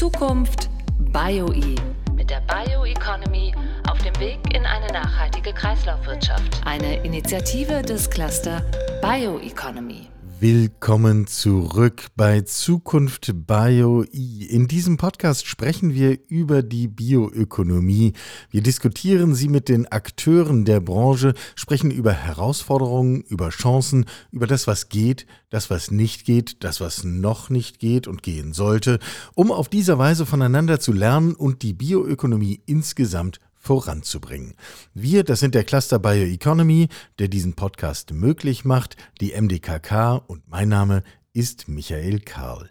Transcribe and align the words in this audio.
Zukunft 0.00 0.70
BioE 1.12 1.74
mit 2.16 2.30
der 2.30 2.40
Bioeconomy 2.48 3.52
auf 3.86 3.98
dem 3.98 4.18
Weg 4.18 4.38
in 4.54 4.64
eine 4.64 4.86
nachhaltige 4.86 5.52
Kreislaufwirtschaft. 5.52 6.62
Eine 6.64 7.04
Initiative 7.04 7.82
des 7.82 8.08
Cluster 8.08 8.62
Bioeconomy. 9.02 9.89
Willkommen 10.42 11.26
zurück 11.26 12.06
bei 12.16 12.40
Zukunft 12.40 13.30
Bio 13.46 14.04
I. 14.10 14.46
In 14.46 14.68
diesem 14.68 14.96
Podcast 14.96 15.46
sprechen 15.46 15.92
wir 15.92 16.18
über 16.28 16.62
die 16.62 16.88
Bioökonomie. 16.88 18.14
Wir 18.50 18.62
diskutieren 18.62 19.34
sie 19.34 19.50
mit 19.50 19.68
den 19.68 19.86
Akteuren 19.92 20.64
der 20.64 20.80
Branche, 20.80 21.34
sprechen 21.56 21.90
über 21.90 22.12
Herausforderungen, 22.12 23.20
über 23.20 23.50
Chancen, 23.50 24.06
über 24.30 24.46
das, 24.46 24.66
was 24.66 24.88
geht, 24.88 25.26
das, 25.50 25.68
was 25.68 25.90
nicht 25.90 26.24
geht, 26.24 26.64
das, 26.64 26.80
was 26.80 27.04
noch 27.04 27.50
nicht 27.50 27.78
geht 27.78 28.08
und 28.08 28.22
gehen 28.22 28.54
sollte, 28.54 28.98
um 29.34 29.52
auf 29.52 29.68
dieser 29.68 29.98
Weise 29.98 30.24
voneinander 30.24 30.80
zu 30.80 30.94
lernen 30.94 31.34
und 31.34 31.60
die 31.60 31.74
Bioökonomie 31.74 32.62
insgesamt 32.64 33.40
voranzubringen. 33.60 34.54
Wir, 34.94 35.22
das 35.22 35.38
sind 35.38 35.54
der 35.54 35.64
Cluster 35.64 35.98
Bioeconomy, 35.98 36.88
der 37.18 37.28
diesen 37.28 37.54
Podcast 37.54 38.12
möglich 38.12 38.64
macht, 38.64 38.96
die 39.20 39.38
MDKK 39.38 40.16
und 40.16 40.48
mein 40.48 40.70
Name 40.70 41.04
ist 41.32 41.68
Michael 41.68 42.20
Karl. 42.20 42.70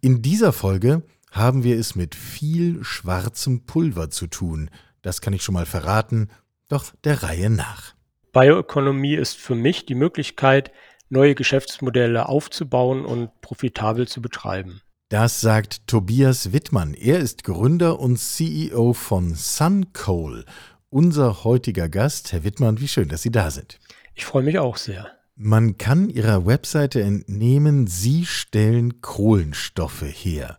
In 0.00 0.22
dieser 0.22 0.52
Folge 0.52 1.02
haben 1.30 1.62
wir 1.62 1.78
es 1.78 1.94
mit 1.94 2.14
viel 2.14 2.82
schwarzem 2.82 3.66
Pulver 3.66 4.10
zu 4.10 4.26
tun. 4.26 4.70
Das 5.02 5.20
kann 5.20 5.32
ich 5.32 5.42
schon 5.42 5.54
mal 5.54 5.66
verraten, 5.66 6.28
doch 6.68 6.92
der 7.04 7.22
Reihe 7.22 7.50
nach. 7.50 7.94
Bioökonomie 8.32 9.14
ist 9.14 9.36
für 9.36 9.54
mich 9.54 9.84
die 9.86 9.94
Möglichkeit, 9.94 10.72
neue 11.10 11.34
Geschäftsmodelle 11.34 12.28
aufzubauen 12.28 13.04
und 13.04 13.38
profitabel 13.42 14.08
zu 14.08 14.22
betreiben. 14.22 14.80
Das 15.12 15.42
sagt 15.42 15.86
Tobias 15.88 16.54
Wittmann. 16.54 16.94
Er 16.94 17.18
ist 17.18 17.44
Gründer 17.44 18.00
und 18.00 18.16
CEO 18.16 18.94
von 18.94 19.34
Suncoal. 19.34 20.46
Unser 20.88 21.44
heutiger 21.44 21.90
Gast, 21.90 22.32
Herr 22.32 22.44
Wittmann, 22.44 22.80
wie 22.80 22.88
schön, 22.88 23.10
dass 23.10 23.20
Sie 23.20 23.30
da 23.30 23.50
sind. 23.50 23.78
Ich 24.14 24.24
freue 24.24 24.42
mich 24.42 24.58
auch 24.58 24.78
sehr. 24.78 25.10
Man 25.36 25.76
kann 25.76 26.08
Ihrer 26.08 26.46
Webseite 26.46 27.02
entnehmen, 27.02 27.86
Sie 27.86 28.24
stellen 28.24 29.02
Kohlenstoffe 29.02 30.00
her. 30.00 30.56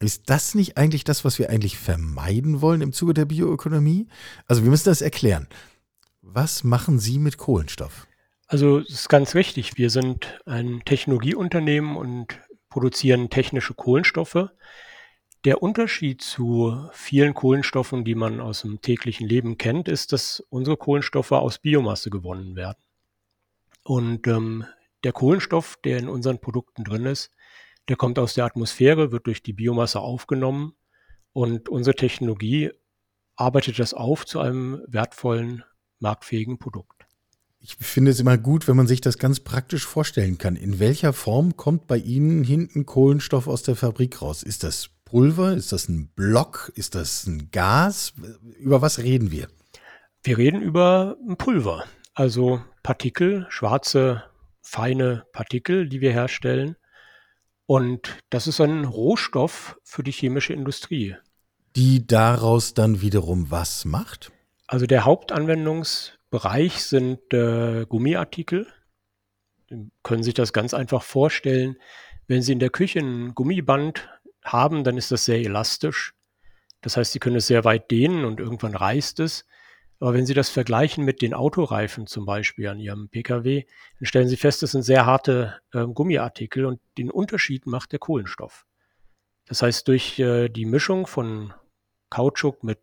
Ist 0.00 0.28
das 0.28 0.56
nicht 0.56 0.76
eigentlich 0.76 1.04
das, 1.04 1.24
was 1.24 1.38
wir 1.38 1.48
eigentlich 1.48 1.78
vermeiden 1.78 2.60
wollen 2.60 2.80
im 2.80 2.92
Zuge 2.92 3.14
der 3.14 3.26
Bioökonomie? 3.26 4.08
Also 4.48 4.64
wir 4.64 4.70
müssen 4.70 4.88
das 4.88 5.02
erklären. 5.02 5.46
Was 6.20 6.64
machen 6.64 6.98
Sie 6.98 7.20
mit 7.20 7.38
Kohlenstoff? 7.38 8.08
Also 8.48 8.80
es 8.80 8.90
ist 8.90 9.08
ganz 9.08 9.36
richtig. 9.36 9.78
Wir 9.78 9.90
sind 9.90 10.40
ein 10.46 10.82
Technologieunternehmen 10.84 11.96
und 11.96 12.40
produzieren 12.68 13.30
technische 13.30 13.74
Kohlenstoffe. 13.74 14.48
Der 15.44 15.62
Unterschied 15.62 16.20
zu 16.20 16.88
vielen 16.92 17.34
Kohlenstoffen, 17.34 18.04
die 18.04 18.14
man 18.14 18.40
aus 18.40 18.62
dem 18.62 18.80
täglichen 18.80 19.28
Leben 19.28 19.56
kennt, 19.56 19.88
ist, 19.88 20.12
dass 20.12 20.40
unsere 20.50 20.76
Kohlenstoffe 20.76 21.32
aus 21.32 21.58
Biomasse 21.58 22.10
gewonnen 22.10 22.56
werden. 22.56 22.82
Und 23.84 24.26
ähm, 24.26 24.64
der 25.04 25.12
Kohlenstoff, 25.12 25.78
der 25.84 25.98
in 25.98 26.08
unseren 26.08 26.40
Produkten 26.40 26.84
drin 26.84 27.06
ist, 27.06 27.32
der 27.88 27.96
kommt 27.96 28.18
aus 28.18 28.34
der 28.34 28.44
Atmosphäre, 28.44 29.12
wird 29.12 29.26
durch 29.26 29.42
die 29.42 29.52
Biomasse 29.52 30.00
aufgenommen 30.00 30.74
und 31.32 31.68
unsere 31.68 31.94
Technologie 31.94 32.72
arbeitet 33.36 33.78
das 33.78 33.94
auf 33.94 34.26
zu 34.26 34.40
einem 34.40 34.82
wertvollen, 34.88 35.62
marktfähigen 36.00 36.58
Produkt 36.58 36.97
ich 37.60 37.74
finde 37.76 38.10
es 38.10 38.20
immer 38.20 38.38
gut, 38.38 38.68
wenn 38.68 38.76
man 38.76 38.86
sich 38.86 39.00
das 39.00 39.18
ganz 39.18 39.40
praktisch 39.40 39.86
vorstellen 39.86 40.38
kann. 40.38 40.56
In 40.56 40.78
welcher 40.78 41.12
Form 41.12 41.56
kommt 41.56 41.86
bei 41.86 41.98
Ihnen 41.98 42.44
hinten 42.44 42.86
Kohlenstoff 42.86 43.48
aus 43.48 43.62
der 43.62 43.76
Fabrik 43.76 44.22
raus? 44.22 44.42
Ist 44.42 44.64
das 44.64 44.90
Pulver? 45.04 45.54
Ist 45.54 45.72
das 45.72 45.88
ein 45.88 46.08
Block? 46.08 46.72
Ist 46.74 46.94
das 46.94 47.26
ein 47.26 47.50
Gas? 47.50 48.12
Über 48.58 48.80
was 48.80 48.98
reden 48.98 49.30
wir? 49.30 49.48
Wir 50.22 50.38
reden 50.38 50.62
über 50.62 51.16
ein 51.28 51.36
Pulver, 51.36 51.84
also 52.14 52.60
Partikel, 52.82 53.46
schwarze, 53.48 54.24
feine 54.60 55.24
Partikel, 55.32 55.88
die 55.88 56.00
wir 56.00 56.12
herstellen. 56.12 56.76
Und 57.66 58.18
das 58.30 58.46
ist 58.46 58.60
ein 58.60 58.84
Rohstoff 58.84 59.78
für 59.84 60.02
die 60.02 60.12
chemische 60.12 60.52
Industrie. 60.52 61.16
Die 61.76 62.06
daraus 62.06 62.74
dann 62.74 63.00
wiederum 63.00 63.50
was 63.50 63.84
macht? 63.84 64.32
Also 64.66 64.86
der 64.86 65.04
Hauptanwendungs 65.04 66.17
Bereich 66.30 66.84
sind 66.84 67.32
äh, 67.32 67.86
Gummiartikel. 67.86 68.66
Sie 69.70 69.90
können 70.02 70.22
sich 70.22 70.34
das 70.34 70.52
ganz 70.52 70.74
einfach 70.74 71.02
vorstellen. 71.02 71.76
Wenn 72.26 72.42
Sie 72.42 72.52
in 72.52 72.58
der 72.58 72.70
Küche 72.70 73.00
ein 73.00 73.34
Gummiband 73.34 74.08
haben, 74.44 74.84
dann 74.84 74.96
ist 74.96 75.10
das 75.10 75.24
sehr 75.24 75.40
elastisch. 75.40 76.14
Das 76.80 76.96
heißt, 76.96 77.12
Sie 77.12 77.18
können 77.18 77.36
es 77.36 77.46
sehr 77.46 77.64
weit 77.64 77.90
dehnen 77.90 78.24
und 78.24 78.40
irgendwann 78.40 78.74
reißt 78.74 79.20
es. 79.20 79.46
Aber 80.00 80.14
wenn 80.14 80.26
Sie 80.26 80.34
das 80.34 80.48
vergleichen 80.48 81.04
mit 81.04 81.22
den 81.22 81.34
Autoreifen 81.34 82.06
zum 82.06 82.24
Beispiel 82.24 82.68
an 82.68 82.78
Ihrem 82.78 83.08
Pkw, 83.08 83.66
dann 83.98 84.06
stellen 84.06 84.28
Sie 84.28 84.36
fest, 84.36 84.62
das 84.62 84.72
sind 84.72 84.82
sehr 84.82 85.06
harte 85.06 85.60
äh, 85.72 85.84
Gummiartikel 85.86 86.66
und 86.66 86.80
den 86.98 87.10
Unterschied 87.10 87.66
macht 87.66 87.92
der 87.92 87.98
Kohlenstoff. 87.98 88.64
Das 89.46 89.62
heißt, 89.62 89.88
durch 89.88 90.18
äh, 90.18 90.48
die 90.48 90.66
Mischung 90.66 91.06
von 91.06 91.52
Kautschuk 92.10 92.62
mit 92.62 92.78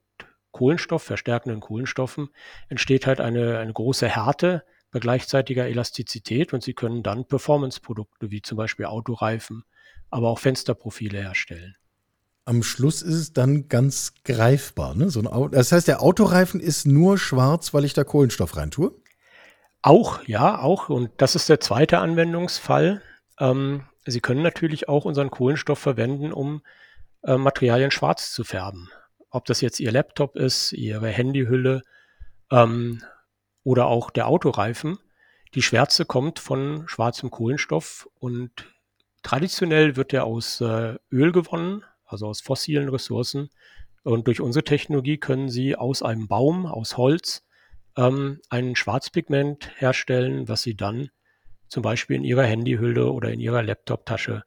Kohlenstoff, 0.56 1.04
verstärkenden 1.04 1.60
Kohlenstoffen, 1.60 2.30
entsteht 2.70 3.06
halt 3.08 3.20
eine, 3.20 3.58
eine 3.58 3.74
große 3.74 4.08
Härte 4.08 4.64
bei 4.90 5.02
gleichzeitiger 5.02 5.66
Elastizität 5.66 6.54
und 6.54 6.64
Sie 6.64 6.74
können 6.74 7.04
dann 7.04 7.26
Performance-Produkte 7.26 8.32
wie 8.32 8.42
zum 8.42 8.58
Beispiel 8.58 8.86
Autoreifen, 8.86 9.66
aber 10.10 10.30
auch 10.30 10.40
Fensterprofile 10.40 11.18
herstellen. 11.18 11.76
Am 12.46 12.64
Schluss 12.64 13.02
ist 13.02 13.16
es 13.16 13.34
dann 13.34 13.68
ganz 13.68 14.14
greifbar. 14.24 14.96
Ne? 14.96 15.10
So 15.10 15.20
ein 15.20 15.28
Auto, 15.28 15.50
das 15.50 15.74
heißt, 15.74 15.90
der 15.90 16.02
Autoreifen 16.02 16.62
ist 16.62 16.88
nur 16.88 17.18
schwarz, 17.18 17.74
weil 17.74 17.84
ich 17.84 17.94
da 17.94 18.06
Kohlenstoff 18.06 18.56
rein 18.56 18.72
tue? 18.72 18.96
Auch, 19.82 20.24
ja, 20.26 20.62
auch. 20.62 20.88
Und 20.88 21.12
das 21.18 21.36
ist 21.36 21.50
der 21.50 21.60
zweite 21.60 21.98
Anwendungsfall. 22.00 23.02
Ähm, 23.42 23.84
Sie 24.06 24.22
können 24.22 24.42
natürlich 24.42 24.88
auch 24.88 25.04
unseren 25.04 25.32
Kohlenstoff 25.32 25.80
verwenden, 25.80 26.32
um 26.32 26.62
äh, 27.24 27.36
Materialien 27.36 27.92
schwarz 27.92 28.32
zu 28.32 28.46
färben 28.46 28.90
ob 29.36 29.46
das 29.46 29.62
jetzt 29.62 29.80
Ihr 29.80 29.92
Laptop 29.92 30.36
ist, 30.36 30.72
Ihre 30.72 31.10
Handyhülle 31.10 31.84
ähm, 32.52 33.04
oder 33.64 33.88
auch 33.88 34.10
der 34.10 34.28
Autoreifen. 34.28 34.98
Die 35.54 35.62
Schwärze 35.62 36.06
kommt 36.06 36.40
von 36.40 36.88
schwarzem 36.88 37.32
Kohlenstoff 37.32 38.10
und 38.16 38.52
traditionell 39.24 39.96
wird 39.96 40.14
er 40.14 40.26
aus 40.26 40.62
äh, 40.62 40.96
Öl 41.12 41.32
gewonnen, 41.32 41.84
also 42.06 42.28
aus 42.28 42.42
fossilen 42.42 42.90
Ressourcen. 42.90 43.50
Und 44.04 44.28
durch 44.28 44.40
unsere 44.40 44.64
Technologie 44.64 45.18
können 45.18 45.50
Sie 45.50 45.76
aus 45.76 46.02
einem 46.02 46.28
Baum, 46.28 46.66
aus 46.66 46.96
Holz, 46.96 47.44
ähm, 47.98 48.40
ein 48.50 48.76
Schwarzpigment 48.76 49.70
herstellen, 49.80 50.48
was 50.48 50.62
Sie 50.62 50.76
dann 50.76 51.10
zum 51.68 51.84
Beispiel 51.84 52.16
in 52.16 52.24
Ihrer 52.24 52.44
Handyhülle 52.44 53.12
oder 53.12 53.32
in 53.32 53.40
Ihrer 53.40 53.64
Laptoptasche 53.64 54.44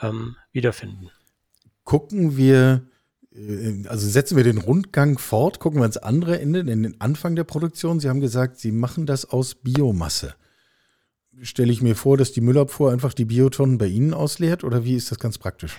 ähm, 0.00 0.36
wiederfinden. 0.52 1.10
Gucken 1.84 2.36
wir 2.36 2.86
also 3.32 4.08
setzen 4.08 4.36
wir 4.36 4.44
den 4.44 4.58
Rundgang 4.58 5.18
fort, 5.18 5.60
gucken 5.60 5.78
wir 5.78 5.84
ans 5.84 5.96
andere 5.96 6.40
Ende, 6.40 6.60
in 6.60 6.82
den 6.82 7.00
Anfang 7.00 7.36
der 7.36 7.44
Produktion. 7.44 8.00
Sie 8.00 8.08
haben 8.08 8.20
gesagt, 8.20 8.58
Sie 8.58 8.72
machen 8.72 9.06
das 9.06 9.24
aus 9.24 9.54
Biomasse. 9.54 10.34
Stelle 11.42 11.72
ich 11.72 11.80
mir 11.80 11.94
vor, 11.94 12.16
dass 12.16 12.32
die 12.32 12.40
Müllabfuhr 12.40 12.90
einfach 12.90 13.14
die 13.14 13.24
Biotonnen 13.24 13.78
bei 13.78 13.86
Ihnen 13.86 14.14
ausleert 14.14 14.64
oder 14.64 14.84
wie 14.84 14.96
ist 14.96 15.10
das 15.10 15.18
ganz 15.18 15.38
praktisch? 15.38 15.78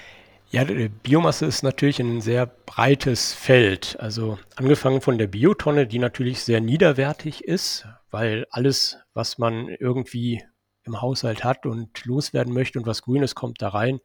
Ja, 0.50 0.66
Biomasse 1.04 1.46
ist 1.46 1.64
natürlich 1.64 2.00
ein 2.00 2.20
sehr 2.20 2.46
breites 2.46 3.34
Feld. 3.34 3.98
Also 4.00 4.38
angefangen 4.56 5.02
von 5.02 5.18
der 5.18 5.28
Biotonne, 5.28 5.88
die 5.88 6.00
natürlich 6.00 6.42
sehr 6.42 6.62
niederwertig 6.62 7.44
ist, 7.44 7.86
weil 8.10 8.46
alles, 8.50 8.98
was 9.14 9.38
man 9.38 9.68
irgendwie 9.68 10.42
im 10.84 11.02
Haushalt 11.02 11.44
hat 11.44 11.66
und 11.66 12.06
loswerden 12.06 12.54
möchte 12.54 12.80
und 12.80 12.86
was 12.86 13.02
Grünes 13.02 13.36
kommt 13.36 13.62
da 13.62 13.70
rein, 13.70 14.00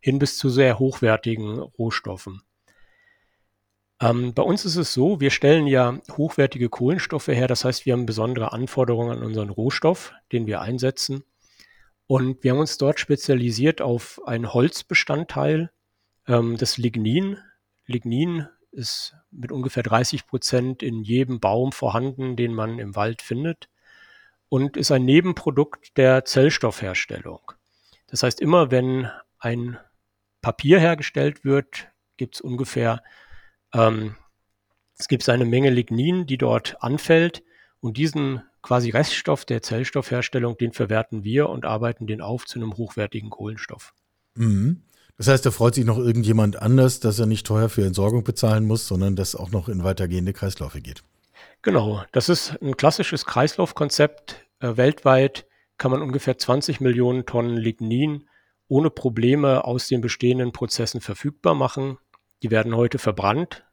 hin 0.00 0.18
bis 0.18 0.36
zu 0.38 0.48
sehr 0.48 0.78
hochwertigen 0.78 1.58
Rohstoffen. 1.58 2.42
Ähm, 4.04 4.34
bei 4.34 4.42
uns 4.42 4.66
ist 4.66 4.76
es 4.76 4.92
so, 4.92 5.20
wir 5.20 5.30
stellen 5.30 5.66
ja 5.66 5.98
hochwertige 6.12 6.68
Kohlenstoffe 6.68 7.28
her. 7.28 7.48
Das 7.48 7.64
heißt, 7.64 7.86
wir 7.86 7.94
haben 7.94 8.04
besondere 8.04 8.52
Anforderungen 8.52 9.16
an 9.16 9.24
unseren 9.24 9.48
Rohstoff, 9.48 10.12
den 10.30 10.46
wir 10.46 10.60
einsetzen. 10.60 11.24
Und 12.06 12.44
wir 12.44 12.50
haben 12.52 12.58
uns 12.58 12.76
dort 12.76 13.00
spezialisiert 13.00 13.80
auf 13.80 14.20
einen 14.26 14.52
Holzbestandteil, 14.52 15.70
ähm, 16.28 16.58
das 16.58 16.76
Lignin. 16.76 17.38
Lignin 17.86 18.46
ist 18.72 19.14
mit 19.30 19.50
ungefähr 19.50 19.82
30 19.82 20.26
Prozent 20.26 20.82
in 20.82 21.02
jedem 21.02 21.40
Baum 21.40 21.72
vorhanden, 21.72 22.36
den 22.36 22.52
man 22.52 22.78
im 22.78 22.94
Wald 22.96 23.22
findet 23.22 23.70
und 24.50 24.76
ist 24.76 24.90
ein 24.90 25.06
Nebenprodukt 25.06 25.96
der 25.96 26.26
Zellstoffherstellung. 26.26 27.52
Das 28.08 28.22
heißt, 28.22 28.40
immer 28.42 28.70
wenn 28.70 29.10
ein 29.38 29.78
Papier 30.42 30.78
hergestellt 30.78 31.42
wird, 31.44 31.88
gibt 32.18 32.34
es 32.34 32.40
ungefähr 32.42 33.02
ähm, 33.74 34.16
es 34.98 35.08
gibt 35.08 35.28
eine 35.28 35.44
Menge 35.44 35.70
Lignin, 35.70 36.26
die 36.26 36.38
dort 36.38 36.76
anfällt 36.80 37.42
und 37.80 37.96
diesen 37.96 38.42
quasi 38.62 38.90
Reststoff 38.90 39.44
der 39.44 39.62
Zellstoffherstellung, 39.62 40.56
den 40.56 40.72
verwerten 40.72 41.24
wir 41.24 41.50
und 41.50 41.66
arbeiten 41.66 42.06
den 42.06 42.20
auf 42.20 42.46
zu 42.46 42.58
einem 42.58 42.76
hochwertigen 42.76 43.30
Kohlenstoff. 43.30 43.92
Mhm. 44.34 44.82
Das 45.16 45.28
heißt, 45.28 45.46
da 45.46 45.50
freut 45.50 45.74
sich 45.74 45.84
noch 45.84 45.98
irgendjemand 45.98 46.60
anders, 46.60 46.98
dass 46.98 47.18
er 47.18 47.26
nicht 47.26 47.46
teuer 47.46 47.68
für 47.68 47.84
Entsorgung 47.84 48.24
bezahlen 48.24 48.66
muss, 48.66 48.88
sondern 48.88 49.14
dass 49.14 49.36
auch 49.36 49.50
noch 49.50 49.68
in 49.68 49.84
weitergehende 49.84 50.32
Kreisläufe 50.32 50.80
geht. 50.80 51.04
Genau, 51.62 52.02
das 52.12 52.28
ist 52.28 52.60
ein 52.62 52.76
klassisches 52.76 53.24
Kreislaufkonzept. 53.24 54.44
Äh, 54.60 54.76
weltweit 54.76 55.46
kann 55.78 55.90
man 55.90 56.02
ungefähr 56.02 56.36
20 56.36 56.80
Millionen 56.80 57.26
Tonnen 57.26 57.56
Lignin 57.56 58.24
ohne 58.66 58.90
Probleme 58.90 59.64
aus 59.64 59.88
den 59.88 60.00
bestehenden 60.00 60.52
Prozessen 60.52 61.00
verfügbar 61.00 61.54
machen. 61.54 61.98
Die 62.44 62.50
werden 62.50 62.76
heute 62.76 62.98
verbrannt 62.98 63.64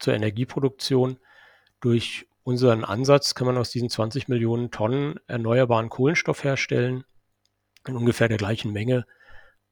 zur 0.00 0.12
Energieproduktion. 0.12 1.20
Durch 1.80 2.26
unseren 2.42 2.84
Ansatz 2.84 3.36
kann 3.36 3.46
man 3.46 3.56
aus 3.56 3.70
diesen 3.70 3.90
20 3.90 4.26
Millionen 4.26 4.72
Tonnen 4.72 5.20
erneuerbaren 5.28 5.88
Kohlenstoff 5.88 6.42
herstellen 6.42 7.04
in 7.86 7.94
ungefähr 7.94 8.26
der 8.26 8.36
gleichen 8.36 8.72
Menge 8.72 9.06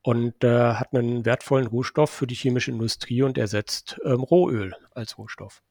und 0.02 0.44
äh, 0.44 0.74
hat 0.74 0.94
einen 0.94 1.24
wertvollen 1.24 1.66
Rohstoff 1.66 2.10
für 2.10 2.28
die 2.28 2.36
chemische 2.36 2.70
Industrie 2.70 3.22
und 3.22 3.36
ersetzt 3.36 3.98
ähm, 4.04 4.20
Rohöl 4.20 4.76
als 4.92 5.18
Rohstoff. 5.18 5.64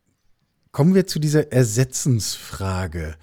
Kommen 0.73 0.95
wir 0.95 1.07
zu 1.07 1.19
dieser 1.19 1.53
Ersetzensfrage. 1.53 3.15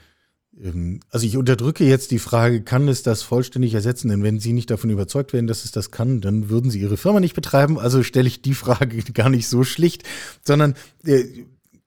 Ähm, 0.60 1.00
also 1.10 1.26
ich 1.26 1.36
unterdrücke 1.36 1.84
jetzt 1.84 2.10
die 2.10 2.18
Frage, 2.18 2.62
kann 2.62 2.88
es 2.88 3.02
das 3.02 3.22
vollständig 3.22 3.74
ersetzen? 3.74 4.08
Denn 4.08 4.22
wenn 4.22 4.40
Sie 4.40 4.52
nicht 4.52 4.70
davon 4.70 4.90
überzeugt 4.90 5.32
wären, 5.32 5.46
dass 5.46 5.64
es 5.64 5.72
das 5.72 5.90
kann, 5.90 6.20
dann 6.20 6.48
würden 6.48 6.70
Sie 6.70 6.80
Ihre 6.80 6.96
Firma 6.96 7.20
nicht 7.20 7.34
betreiben. 7.34 7.78
Also 7.78 8.02
stelle 8.02 8.28
ich 8.28 8.42
die 8.42 8.54
Frage 8.54 9.02
gar 9.14 9.30
nicht 9.30 9.48
so 9.48 9.64
schlicht, 9.64 10.04
sondern 10.42 10.74
äh, 11.04 11.24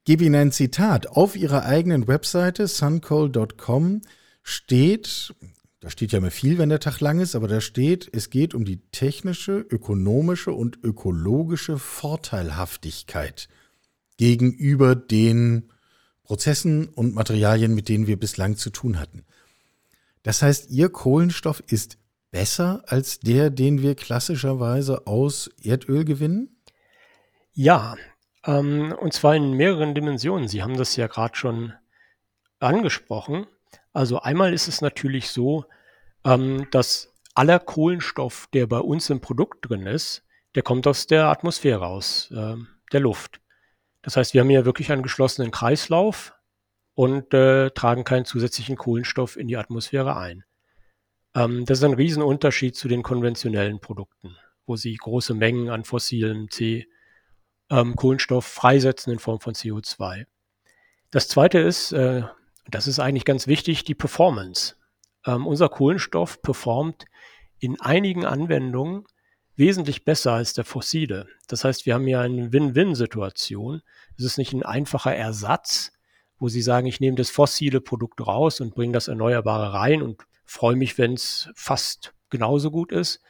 gebe 0.04 0.24
Ihnen 0.24 0.34
ein 0.36 0.52
Zitat. 0.52 1.08
Auf 1.08 1.36
Ihrer 1.36 1.64
eigenen 1.64 2.08
Webseite 2.08 2.66
suncoal.com 2.66 4.02
steht, 4.42 5.34
da 5.80 5.90
steht 5.90 6.12
ja 6.12 6.18
immer 6.18 6.30
viel, 6.30 6.58
wenn 6.58 6.68
der 6.68 6.80
Tag 6.80 7.00
lang 7.00 7.20
ist, 7.20 7.34
aber 7.34 7.48
da 7.48 7.60
steht, 7.60 8.08
es 8.12 8.30
geht 8.30 8.54
um 8.54 8.64
die 8.64 8.80
technische, 8.92 9.58
ökonomische 9.58 10.52
und 10.52 10.78
ökologische 10.82 11.78
Vorteilhaftigkeit 11.78 13.48
gegenüber 14.16 14.94
den 14.94 15.70
Prozessen 16.26 16.88
und 16.88 17.14
Materialien, 17.14 17.74
mit 17.74 17.88
denen 17.88 18.08
wir 18.08 18.18
bislang 18.18 18.56
zu 18.56 18.70
tun 18.70 18.98
hatten. 18.98 19.24
Das 20.24 20.42
heißt, 20.42 20.70
Ihr 20.70 20.88
Kohlenstoff 20.88 21.62
ist 21.68 21.98
besser 22.32 22.82
als 22.88 23.20
der, 23.20 23.50
den 23.50 23.80
wir 23.80 23.94
klassischerweise 23.94 25.06
aus 25.06 25.48
Erdöl 25.62 26.04
gewinnen? 26.04 26.60
Ja, 27.52 27.94
ähm, 28.44 28.92
und 29.00 29.12
zwar 29.12 29.36
in 29.36 29.52
mehreren 29.52 29.94
Dimensionen. 29.94 30.48
Sie 30.48 30.62
haben 30.64 30.76
das 30.76 30.96
ja 30.96 31.06
gerade 31.06 31.36
schon 31.36 31.72
angesprochen. 32.58 33.46
Also 33.92 34.18
einmal 34.18 34.52
ist 34.52 34.66
es 34.66 34.80
natürlich 34.80 35.30
so, 35.30 35.64
ähm, 36.24 36.66
dass 36.72 37.14
aller 37.34 37.60
Kohlenstoff, 37.60 38.48
der 38.52 38.66
bei 38.66 38.80
uns 38.80 39.10
im 39.10 39.20
Produkt 39.20 39.70
drin 39.70 39.86
ist, 39.86 40.24
der 40.56 40.64
kommt 40.64 40.88
aus 40.88 41.06
der 41.06 41.26
Atmosphäre, 41.26 41.86
aus 41.86 42.32
äh, 42.32 42.56
der 42.92 43.00
Luft. 43.00 43.40
Das 44.06 44.16
heißt, 44.16 44.34
wir 44.34 44.40
haben 44.42 44.50
hier 44.50 44.64
wirklich 44.64 44.92
einen 44.92 45.02
geschlossenen 45.02 45.50
Kreislauf 45.50 46.32
und 46.94 47.34
äh, 47.34 47.70
tragen 47.70 48.04
keinen 48.04 48.24
zusätzlichen 48.24 48.76
Kohlenstoff 48.76 49.36
in 49.36 49.48
die 49.48 49.56
Atmosphäre 49.56 50.16
ein. 50.16 50.44
Ähm, 51.34 51.64
das 51.64 51.78
ist 51.78 51.84
ein 51.84 51.92
Riesenunterschied 51.92 52.76
zu 52.76 52.86
den 52.86 53.02
konventionellen 53.02 53.80
Produkten, 53.80 54.36
wo 54.64 54.76
sie 54.76 54.94
große 54.94 55.34
Mengen 55.34 55.70
an 55.70 55.82
fossilen 55.82 56.48
C 56.50 56.86
ähm, 57.68 57.96
Kohlenstoff 57.96 58.46
freisetzen 58.46 59.12
in 59.12 59.18
Form 59.18 59.40
von 59.40 59.54
CO2. 59.54 60.26
Das 61.10 61.26
zweite 61.26 61.58
ist, 61.58 61.90
äh, 61.90 62.22
das 62.70 62.86
ist 62.86 63.00
eigentlich 63.00 63.24
ganz 63.24 63.48
wichtig, 63.48 63.82
die 63.82 63.96
Performance. 63.96 64.76
Ähm, 65.26 65.48
unser 65.48 65.68
Kohlenstoff 65.68 66.42
performt 66.42 67.06
in 67.58 67.80
einigen 67.80 68.24
Anwendungen 68.24 69.04
wesentlich 69.56 70.04
besser 70.04 70.32
als 70.32 70.54
der 70.54 70.64
fossile. 70.64 71.26
Das 71.48 71.64
heißt, 71.64 71.86
wir 71.86 71.94
haben 71.94 72.06
hier 72.06 72.20
eine 72.20 72.52
Win-Win-Situation. 72.52 73.82
Es 74.18 74.24
ist 74.24 74.38
nicht 74.38 74.52
ein 74.52 74.62
einfacher 74.62 75.14
Ersatz, 75.14 75.92
wo 76.38 76.48
Sie 76.48 76.62
sagen, 76.62 76.86
ich 76.86 77.00
nehme 77.00 77.16
das 77.16 77.30
fossile 77.30 77.80
Produkt 77.80 78.26
raus 78.26 78.60
und 78.60 78.74
bringe 78.74 78.92
das 78.92 79.08
Erneuerbare 79.08 79.72
rein 79.72 80.02
und 80.02 80.22
freue 80.44 80.76
mich, 80.76 80.98
wenn 80.98 81.14
es 81.14 81.48
fast 81.54 82.14
genauso 82.30 82.70
gut 82.70 82.92
ist. 82.92 83.20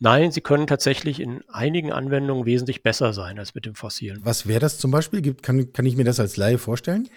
Nein, 0.00 0.32
sie 0.32 0.40
können 0.40 0.66
tatsächlich 0.66 1.20
in 1.20 1.42
einigen 1.48 1.92
Anwendungen 1.92 2.46
wesentlich 2.46 2.82
besser 2.82 3.12
sein 3.12 3.38
als 3.38 3.54
mit 3.54 3.64
dem 3.64 3.74
fossilen. 3.74 4.20
Was 4.24 4.46
wäre 4.46 4.60
das 4.60 4.78
zum 4.78 4.90
Beispiel? 4.90 5.34
Kann, 5.34 5.72
kann 5.72 5.86
ich 5.86 5.96
mir 5.96 6.04
das 6.04 6.20
als 6.20 6.36
Laie 6.36 6.58
vorstellen? 6.58 7.08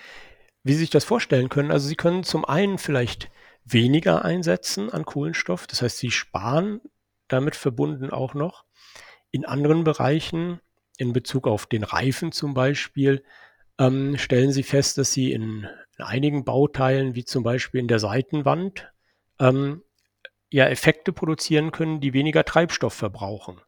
Wie 0.64 0.74
Sie 0.74 0.80
sich 0.80 0.90
das 0.90 1.04
vorstellen 1.04 1.50
können, 1.50 1.72
also 1.72 1.88
Sie 1.88 1.96
können 1.96 2.24
zum 2.24 2.46
einen 2.46 2.78
vielleicht 2.78 3.30
weniger 3.66 4.24
einsetzen 4.24 4.92
an 4.92 5.06
Kohlenstoff, 5.06 5.68
das 5.68 5.82
heißt, 5.82 5.98
Sie 5.98 6.12
sparen 6.12 6.82
damit 7.28 7.56
verbunden 7.56 8.12
auch 8.12 8.34
noch. 8.34 8.66
In 9.32 9.46
anderen 9.46 9.84
Bereichen, 9.84 10.60
in 10.98 11.14
Bezug 11.14 11.48
auf 11.48 11.66
den 11.66 11.84
Reifen 11.84 12.32
zum 12.32 12.54
Beispiel, 12.54 13.24
ähm, 13.80 14.18
stellen 14.18 14.52
Sie 14.52 14.64
fest, 14.64 14.98
dass 14.98 15.12
Sie 15.12 15.32
in, 15.32 15.68
in, 15.98 16.04
einigen 16.04 16.46
Bauteilen, 16.46 17.16
wie 17.16 17.26
zum 17.26 17.44
Beispiel 17.44 17.80
in 17.80 17.88
der 17.88 18.00
Seitenwand, 18.00 18.92
ähm, 19.40 19.84
ja 20.50 20.68
Effekte 20.68 21.14
produzieren 21.14 21.72
können, 21.72 22.00
die 22.00 22.14
weniger 22.14 22.44
Treibstoff 22.44 22.94
verbrauchen, 22.94 23.60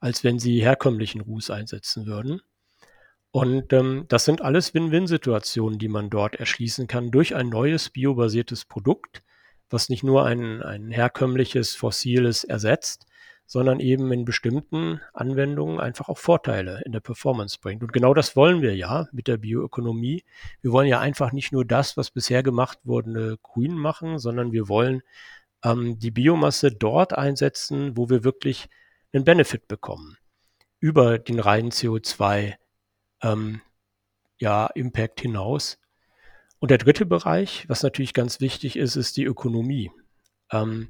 als 0.00 0.24
wenn 0.24 0.38
Sie 0.38 0.60
herkömmlichen 0.60 1.20
Ruß 1.20 1.50
einsetzen 1.50 2.06
würden. 2.06 2.42
Und 3.30 3.72
ähm, 3.72 4.06
das 4.08 4.24
sind 4.24 4.40
alles 4.40 4.72
Win-Win-Situationen, 4.74 5.78
die 5.78 5.88
man 5.88 6.10
dort 6.10 6.36
erschließen 6.36 6.86
kann 6.86 7.10
durch 7.10 7.34
ein 7.34 7.48
neues 7.48 7.90
biobasiertes 7.90 8.64
Produkt, 8.64 9.22
was 9.70 9.88
nicht 9.88 10.02
nur 10.02 10.24
ein, 10.24 10.62
ein 10.62 10.90
herkömmliches 10.90 11.74
fossiles 11.74 12.44
ersetzt, 12.44 13.06
sondern 13.46 13.78
eben 13.78 14.12
in 14.12 14.24
bestimmten 14.24 15.00
Anwendungen 15.12 15.78
einfach 15.78 16.08
auch 16.08 16.18
Vorteile 16.18 16.82
in 16.84 16.92
der 16.92 17.00
Performance 17.00 17.58
bringt. 17.60 17.82
Und 17.82 17.92
genau 17.92 18.12
das 18.12 18.34
wollen 18.34 18.60
wir 18.60 18.74
ja 18.74 19.08
mit 19.12 19.28
der 19.28 19.36
Bioökonomie. 19.36 20.24
Wir 20.62 20.72
wollen 20.72 20.88
ja 20.88 21.00
einfach 21.00 21.32
nicht 21.32 21.52
nur 21.52 21.64
das, 21.64 21.96
was 21.96 22.10
bisher 22.10 22.42
gemacht 22.42 22.78
wurde, 22.84 23.38
grün 23.42 23.76
machen, 23.76 24.18
sondern 24.18 24.52
wir 24.52 24.68
wollen 24.68 25.02
ähm, 25.64 25.98
die 25.98 26.10
Biomasse 26.10 26.72
dort 26.72 27.16
einsetzen, 27.16 27.96
wo 27.96 28.10
wir 28.10 28.24
wirklich 28.24 28.68
einen 29.12 29.24
Benefit 29.24 29.68
bekommen. 29.68 30.18
Über 30.80 31.18
den 31.18 31.38
reinen 31.38 31.70
CO2 31.70 32.54
ähm, 33.22 33.60
ja, 34.38 34.66
Impact 34.66 35.20
hinaus. 35.20 35.78
Und 36.58 36.70
der 36.70 36.78
dritte 36.78 37.06
Bereich, 37.06 37.68
was 37.68 37.82
natürlich 37.82 38.14
ganz 38.14 38.40
wichtig 38.40 38.76
ist, 38.76 38.96
ist 38.96 39.16
die 39.16 39.24
Ökonomie. 39.24 39.90
Ähm, 40.50 40.88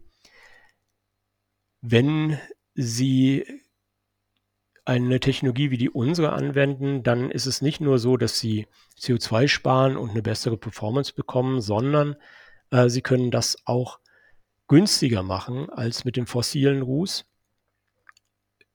wenn 1.80 2.38
Sie 2.74 3.44
eine 4.84 5.18
Technologie 5.18 5.70
wie 5.70 5.78
die 5.78 5.90
unsere 5.90 6.32
anwenden, 6.32 7.02
dann 7.02 7.30
ist 7.30 7.46
es 7.46 7.60
nicht 7.60 7.80
nur 7.80 7.98
so, 7.98 8.16
dass 8.16 8.38
Sie 8.38 8.66
CO2 8.98 9.48
sparen 9.48 9.96
und 9.96 10.10
eine 10.10 10.22
bessere 10.22 10.56
Performance 10.56 11.12
bekommen, 11.12 11.60
sondern 11.60 12.16
äh, 12.70 12.88
Sie 12.88 13.02
können 13.02 13.30
das 13.30 13.56
auch 13.64 13.98
günstiger 14.68 15.22
machen 15.22 15.70
als 15.70 16.04
mit 16.04 16.16
dem 16.16 16.26
fossilen 16.26 16.82
Ruß. 16.82 17.24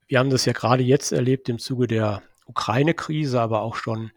Wir 0.07 0.19
haben 0.19 0.29
das 0.29 0.45
ja 0.45 0.53
gerade 0.53 0.83
jetzt 0.83 1.13
erlebt 1.13 1.47
im 1.47 1.59
Zuge 1.59 1.87
der 1.87 2.21
Ukraine-Krise, 2.45 3.39
aber 3.39 3.61
auch 3.61 3.75
schon 3.75 4.11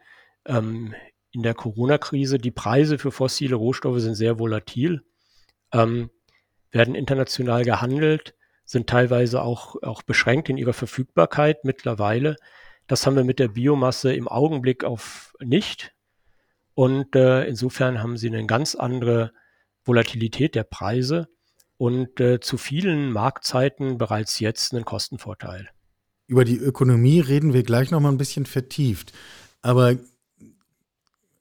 ähm, 0.46 0.94
in 1.34 1.42
der 1.42 1.54
Corona-Krise. 1.54 2.38
Die 2.38 2.50
Preise 2.50 2.98
für 2.98 3.10
fossile 3.10 3.56
Rohstoffe 3.56 4.00
sind 4.00 4.14
sehr 4.14 4.38
volatil, 4.38 5.02
ähm, 5.72 6.10
werden 6.70 6.94
international 6.94 7.64
gehandelt, 7.64 8.34
sind 8.64 8.88
teilweise 8.88 9.42
auch, 9.42 9.82
auch 9.82 10.02
beschränkt 10.02 10.48
in 10.48 10.56
ihrer 10.56 10.72
Verfügbarkeit 10.72 11.64
mittlerweile. 11.64 12.36
Das 12.86 13.06
haben 13.06 13.16
wir 13.16 13.24
mit 13.24 13.38
der 13.38 13.48
Biomasse 13.48 14.14
im 14.14 14.28
Augenblick 14.28 14.84
auf 14.84 15.34
nicht. 15.40 15.92
Und 16.74 17.14
äh, 17.14 17.44
insofern 17.44 18.02
haben 18.02 18.16
sie 18.16 18.28
eine 18.28 18.46
ganz 18.46 18.74
andere 18.74 19.32
Volatilität 19.84 20.54
der 20.54 20.64
Preise 20.64 21.28
und 21.76 22.20
äh, 22.20 22.40
zu 22.40 22.56
vielen 22.56 23.12
Marktzeiten 23.12 23.98
bereits 23.98 24.40
jetzt 24.40 24.72
einen 24.72 24.84
Kostenvorteil. 24.84 25.68
Über 26.26 26.44
die 26.44 26.56
Ökonomie 26.56 27.20
reden 27.20 27.52
wir 27.52 27.62
gleich 27.62 27.90
noch 27.90 28.00
mal 28.00 28.10
ein 28.10 28.18
bisschen 28.18 28.46
vertieft. 28.46 29.12
Aber 29.62 29.96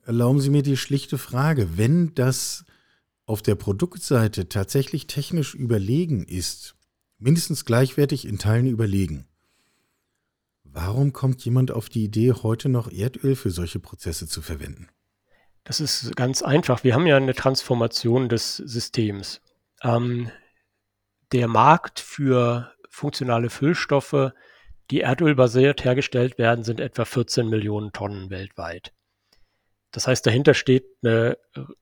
erlauben 0.06 0.42
Sie 0.42 0.50
mir 0.50 0.64
die 0.64 0.78
schlichte 0.78 1.18
Frage, 1.18 1.78
wenn 1.78 2.14
das 2.16 2.66
auf 3.26 3.42
der 3.42 3.56
Produktseite 3.56 4.50
tatsächlich 4.50 5.08
technisch 5.08 5.56
überlegen 5.56 6.26
ist, 6.26 6.76
mindestens 7.18 7.66
gleichwertig 7.66 8.26
in 8.26 8.38
Teilen 8.38 8.68
überlegen, 8.68 9.28
warum 10.64 11.14
kommt 11.14 11.44
jemand 11.46 11.72
auf 11.72 11.90
die 11.90 12.04
Idee, 12.04 12.34
heute 12.34 12.70
noch 12.70 12.92
Erdöl 12.92 13.36
für 13.36 13.52
solche 13.52 13.80
Prozesse 13.80 14.28
zu 14.28 14.42
verwenden? 14.42 14.90
Das 15.64 15.80
ist 15.80 16.16
ganz 16.18 16.42
einfach. 16.42 16.84
Wir 16.84 16.94
haben 16.94 17.08
ja 17.08 17.16
eine 17.16 17.34
Transformation 17.34 18.28
des 18.28 18.58
Systems. 18.58 19.42
Ähm, 19.82 20.30
der 21.32 21.48
Markt 21.48 22.02
für 22.02 22.74
funktionale 22.90 23.50
Füllstoffe, 23.50 24.34
die 24.92 25.02
erdölbasiert 25.02 25.86
hergestellt 25.86 26.38
werden, 26.38 26.66
sind 26.66 26.82
etwa 26.82 27.06
14 27.06 27.48
Millionen 27.48 27.94
Tonnen 27.94 28.30
weltweit. 28.30 28.94
Das 29.94 30.08
heißt, 30.08 30.26
dahinter 30.26 30.56
steht 30.56 30.86
eine 31.04 31.38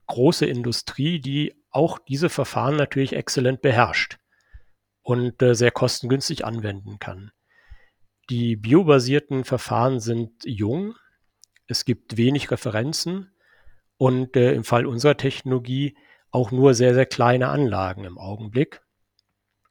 große 0.06 0.46
Industrie, 0.46 1.20
die 1.20 1.56
auch 1.72 1.98
diese 1.98 2.30
Verfahren 2.30 2.76
natürlich 2.76 3.14
exzellent 3.14 3.62
beherrscht 3.62 4.18
und 5.02 5.42
äh, 5.42 5.56
sehr 5.56 5.72
kostengünstig 5.72 6.46
anwenden 6.46 7.00
kann. 7.00 7.32
Die 8.30 8.58
biobasierten 8.58 9.46
Verfahren 9.46 10.00
sind 10.00 10.44
jung. 10.46 10.96
Es 11.68 11.86
gibt 11.86 12.18
wenig 12.18 12.52
Referenzen 12.52 13.32
und 13.98 14.36
äh, 14.36 14.54
im 14.54 14.66
Fall 14.66 14.86
unserer 14.86 15.16
Technologie 15.18 15.98
auch 16.32 16.52
nur 16.52 16.74
sehr, 16.74 16.94
sehr 16.94 17.06
kleine 17.06 17.48
Anlagen 17.48 18.04
im 18.04 18.18
Augenblick. 18.18 18.82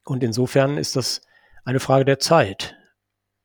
Und 0.04 0.23
insofern 0.23 0.78
ist 0.78 0.97
das 0.97 1.20
eine 1.64 1.80
Frage 1.80 2.06
der 2.06 2.18
Zeit, 2.18 2.76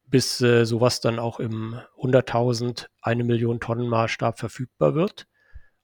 bis 0.07 0.41
äh, 0.41 0.65
sowas 0.65 1.01
dann 1.01 1.19
auch 1.19 1.39
im 1.39 1.75
100.000, 1.97 2.88
eine 3.01 3.24
Million 3.24 3.59
Tonnen 3.59 3.88
Maßstab 3.88 4.39
verfügbar 4.39 4.95
wird. 4.95 5.27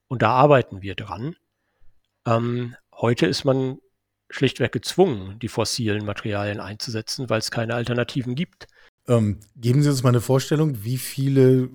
Und 0.08 0.22
da 0.22 0.30
arbeiten 0.30 0.82
wir 0.82 0.94
dran. 0.94 1.36
Ähm, 2.26 2.76
heute 2.94 3.26
ist 3.26 3.44
man 3.44 3.78
schlichtweg 4.30 4.72
gezwungen, 4.72 5.38
die 5.40 5.48
fossilen 5.48 6.04
Materialien 6.04 6.60
einzusetzen, 6.60 7.28
weil 7.28 7.38
es 7.38 7.50
keine 7.50 7.74
Alternativen 7.74 8.34
gibt. 8.34 8.66
Ähm, 9.08 9.40
geben 9.56 9.82
Sie 9.82 9.90
uns 9.90 10.02
mal 10.02 10.10
eine 10.10 10.20
Vorstellung, 10.20 10.84
wie 10.84 10.98
viele 10.98 11.70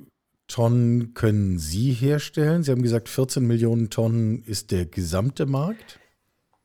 Tonnen 0.47 1.13
können 1.13 1.59
Sie 1.59 1.91
herstellen? 1.91 2.63
Sie 2.63 2.71
haben 2.71 2.81
gesagt, 2.81 3.09
14 3.09 3.45
Millionen 3.45 3.89
Tonnen 3.89 4.43
ist 4.43 4.71
der 4.71 4.85
gesamte 4.85 5.45
Markt. 5.45 5.99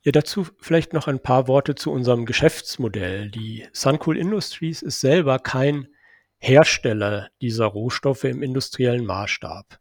Ja, 0.04 0.10
dazu 0.10 0.46
vielleicht 0.58 0.92
noch 0.94 1.06
ein 1.06 1.20
paar 1.20 1.46
Worte 1.46 1.76
zu 1.76 1.92
unserem 1.92 2.26
Geschäftsmodell. 2.26 3.30
Die 3.30 3.68
Suncool 3.72 4.18
Industries 4.18 4.82
ist 4.82 5.00
selber 5.00 5.38
kein 5.38 5.86
Hersteller 6.38 7.30
dieser 7.40 7.66
Rohstoffe 7.66 8.24
im 8.24 8.42
industriellen 8.42 9.06
Maßstab. 9.06 9.78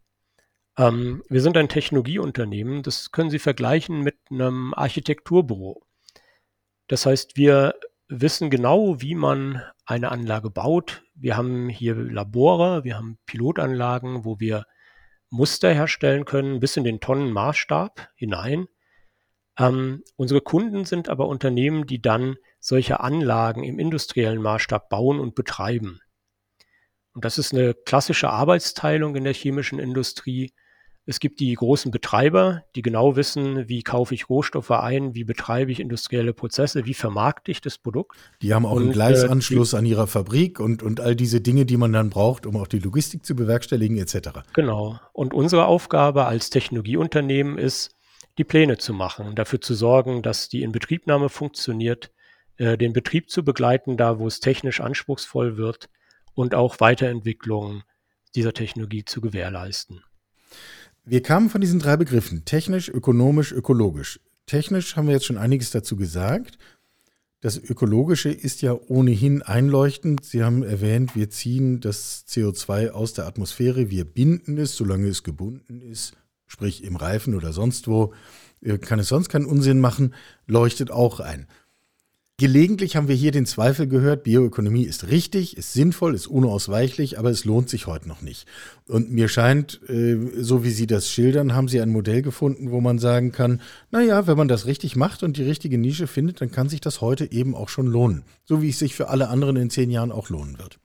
Ähm, 0.78 1.24
wir 1.28 1.42
sind 1.42 1.56
ein 1.56 1.68
Technologieunternehmen, 1.68 2.84
das 2.84 3.10
können 3.10 3.30
Sie 3.30 3.40
vergleichen 3.40 4.02
mit 4.02 4.16
einem 4.30 4.72
Architekturbüro. 4.74 5.82
Das 6.86 7.04
heißt, 7.04 7.36
wir 7.36 7.74
wissen 8.06 8.48
genau, 8.48 9.00
wie 9.00 9.16
man 9.16 9.62
eine 9.86 10.12
Anlage 10.12 10.50
baut. 10.50 11.02
Wir 11.14 11.36
haben 11.36 11.68
hier 11.68 11.96
Labore, 11.96 12.84
wir 12.84 12.96
haben 12.96 13.18
Pilotanlagen, 13.26 14.24
wo 14.24 14.38
wir 14.38 14.66
Muster 15.30 15.72
herstellen 15.72 16.26
können, 16.26 16.60
bis 16.60 16.76
in 16.76 16.84
den 16.84 17.00
Tonnenmaßstab 17.00 18.10
hinein. 18.14 18.68
Ähm, 19.58 20.02
unsere 20.16 20.40
Kunden 20.40 20.84
sind 20.84 21.08
aber 21.08 21.28
Unternehmen, 21.28 21.86
die 21.86 22.00
dann 22.00 22.36
solche 22.60 23.00
Anlagen 23.00 23.64
im 23.64 23.78
industriellen 23.78 24.40
Maßstab 24.40 24.88
bauen 24.88 25.20
und 25.20 25.34
betreiben. 25.34 26.00
Und 27.14 27.24
das 27.24 27.38
ist 27.38 27.52
eine 27.52 27.74
klassische 27.74 28.30
Arbeitsteilung 28.30 29.16
in 29.16 29.24
der 29.24 29.34
chemischen 29.34 29.78
Industrie. 29.78 30.52
Es 31.04 31.18
gibt 31.18 31.40
die 31.40 31.52
großen 31.52 31.90
Betreiber, 31.90 32.62
die 32.76 32.80
genau 32.80 33.16
wissen, 33.16 33.68
wie 33.68 33.82
kaufe 33.82 34.14
ich 34.14 34.28
Rohstoffe 34.28 34.70
ein, 34.70 35.14
wie 35.16 35.24
betreibe 35.24 35.72
ich 35.72 35.80
industrielle 35.80 36.32
Prozesse, 36.32 36.86
wie 36.86 36.94
vermarkte 36.94 37.50
ich 37.50 37.60
das 37.60 37.76
Produkt. 37.76 38.16
Die 38.40 38.54
haben 38.54 38.64
auch 38.64 38.76
und, 38.76 38.84
einen 38.84 38.92
Gleisanschluss 38.92 39.72
äh, 39.72 39.76
die, 39.76 39.78
an 39.80 39.86
ihrer 39.86 40.06
Fabrik 40.06 40.60
und, 40.60 40.82
und 40.82 41.00
all 41.00 41.16
diese 41.16 41.40
Dinge, 41.40 41.66
die 41.66 41.76
man 41.76 41.92
dann 41.92 42.08
braucht, 42.08 42.46
um 42.46 42.56
auch 42.56 42.68
die 42.68 42.78
Logistik 42.78 43.26
zu 43.26 43.34
bewerkstelligen 43.34 43.98
etc. 43.98 44.30
Genau. 44.52 45.00
Und 45.12 45.34
unsere 45.34 45.66
Aufgabe 45.66 46.24
als 46.26 46.50
Technologieunternehmen 46.50 47.58
ist, 47.58 47.96
die 48.38 48.44
Pläne 48.44 48.78
zu 48.78 48.94
machen, 48.94 49.34
dafür 49.34 49.60
zu 49.60 49.74
sorgen, 49.74 50.22
dass 50.22 50.48
die 50.48 50.62
Inbetriebnahme 50.62 51.28
funktioniert, 51.28 52.10
äh, 52.56 52.78
den 52.78 52.92
Betrieb 52.92 53.30
zu 53.30 53.44
begleiten, 53.44 53.96
da 53.96 54.18
wo 54.18 54.26
es 54.26 54.40
technisch 54.40 54.80
anspruchsvoll 54.80 55.56
wird 55.56 55.88
und 56.34 56.54
auch 56.54 56.80
Weiterentwicklungen 56.80 57.82
dieser 58.34 58.54
Technologie 58.54 59.04
zu 59.04 59.20
gewährleisten. 59.20 60.02
Wir 61.04 61.22
kamen 61.22 61.50
von 61.50 61.60
diesen 61.60 61.80
drei 61.80 61.96
Begriffen, 61.96 62.44
technisch, 62.44 62.88
ökonomisch, 62.88 63.52
ökologisch. 63.52 64.20
Technisch 64.46 64.96
haben 64.96 65.06
wir 65.06 65.14
jetzt 65.14 65.26
schon 65.26 65.38
einiges 65.38 65.70
dazu 65.70 65.96
gesagt. 65.96 66.58
Das 67.40 67.58
Ökologische 67.58 68.30
ist 68.30 68.62
ja 68.62 68.78
ohnehin 68.86 69.42
einleuchtend. 69.42 70.24
Sie 70.24 70.44
haben 70.44 70.62
erwähnt, 70.62 71.16
wir 71.16 71.28
ziehen 71.28 71.80
das 71.80 72.24
CO2 72.28 72.90
aus 72.90 73.14
der 73.14 73.26
Atmosphäre, 73.26 73.90
wir 73.90 74.04
binden 74.04 74.58
es, 74.58 74.76
solange 74.76 75.08
es 75.08 75.24
gebunden 75.24 75.82
ist, 75.82 76.16
sprich 76.52 76.84
im 76.84 76.96
Reifen 76.96 77.34
oder 77.34 77.54
sonst 77.54 77.88
wo, 77.88 78.12
äh, 78.60 78.76
kann 78.76 78.98
es 78.98 79.08
sonst 79.08 79.30
keinen 79.30 79.46
Unsinn 79.46 79.80
machen, 79.80 80.14
leuchtet 80.46 80.90
auch 80.90 81.18
ein. 81.18 81.46
Gelegentlich 82.36 82.94
haben 82.94 83.08
wir 83.08 83.14
hier 83.14 83.30
den 83.30 83.46
Zweifel 83.46 83.86
gehört, 83.86 84.24
Bioökonomie 84.24 84.84
ist 84.84 85.08
richtig, 85.08 85.56
ist 85.56 85.72
sinnvoll, 85.72 86.14
ist 86.14 86.26
unausweichlich, 86.26 87.18
aber 87.18 87.30
es 87.30 87.46
lohnt 87.46 87.70
sich 87.70 87.86
heute 87.86 88.06
noch 88.06 88.20
nicht. 88.20 88.46
Und 88.86 89.10
mir 89.10 89.28
scheint, 89.28 89.80
äh, 89.88 90.18
so 90.42 90.62
wie 90.62 90.70
Sie 90.70 90.86
das 90.86 91.08
schildern, 91.08 91.54
haben 91.54 91.68
Sie 91.68 91.80
ein 91.80 91.88
Modell 91.88 92.20
gefunden, 92.20 92.70
wo 92.70 92.82
man 92.82 92.98
sagen 92.98 93.32
kann, 93.32 93.62
naja, 93.90 94.26
wenn 94.26 94.36
man 94.36 94.48
das 94.48 94.66
richtig 94.66 94.94
macht 94.94 95.22
und 95.22 95.38
die 95.38 95.44
richtige 95.44 95.78
Nische 95.78 96.06
findet, 96.06 96.42
dann 96.42 96.50
kann 96.50 96.68
sich 96.68 96.82
das 96.82 97.00
heute 97.00 97.32
eben 97.32 97.54
auch 97.54 97.70
schon 97.70 97.86
lohnen. 97.86 98.24
So 98.44 98.60
wie 98.60 98.68
es 98.68 98.78
sich 98.78 98.94
für 98.94 99.08
alle 99.08 99.28
anderen 99.28 99.56
in 99.56 99.70
zehn 99.70 99.90
Jahren 99.90 100.12
auch 100.12 100.28
lohnen 100.28 100.58
wird. 100.58 100.81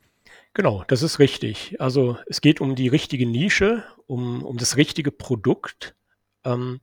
Genau, 0.57 0.83
das 0.87 1.03
ist 1.03 1.19
richtig. 1.19 1.79
Also 1.79 2.17
es 2.25 2.41
geht 2.41 2.61
um 2.61 2.73
die 2.73 2.87
richtige 2.87 3.27
Nische, 3.27 3.83
um, 4.07 4.43
um 4.43 4.57
das 4.57 4.75
richtige 4.75 5.11
Produkt. 5.11 5.95
Ähm, 6.43 6.81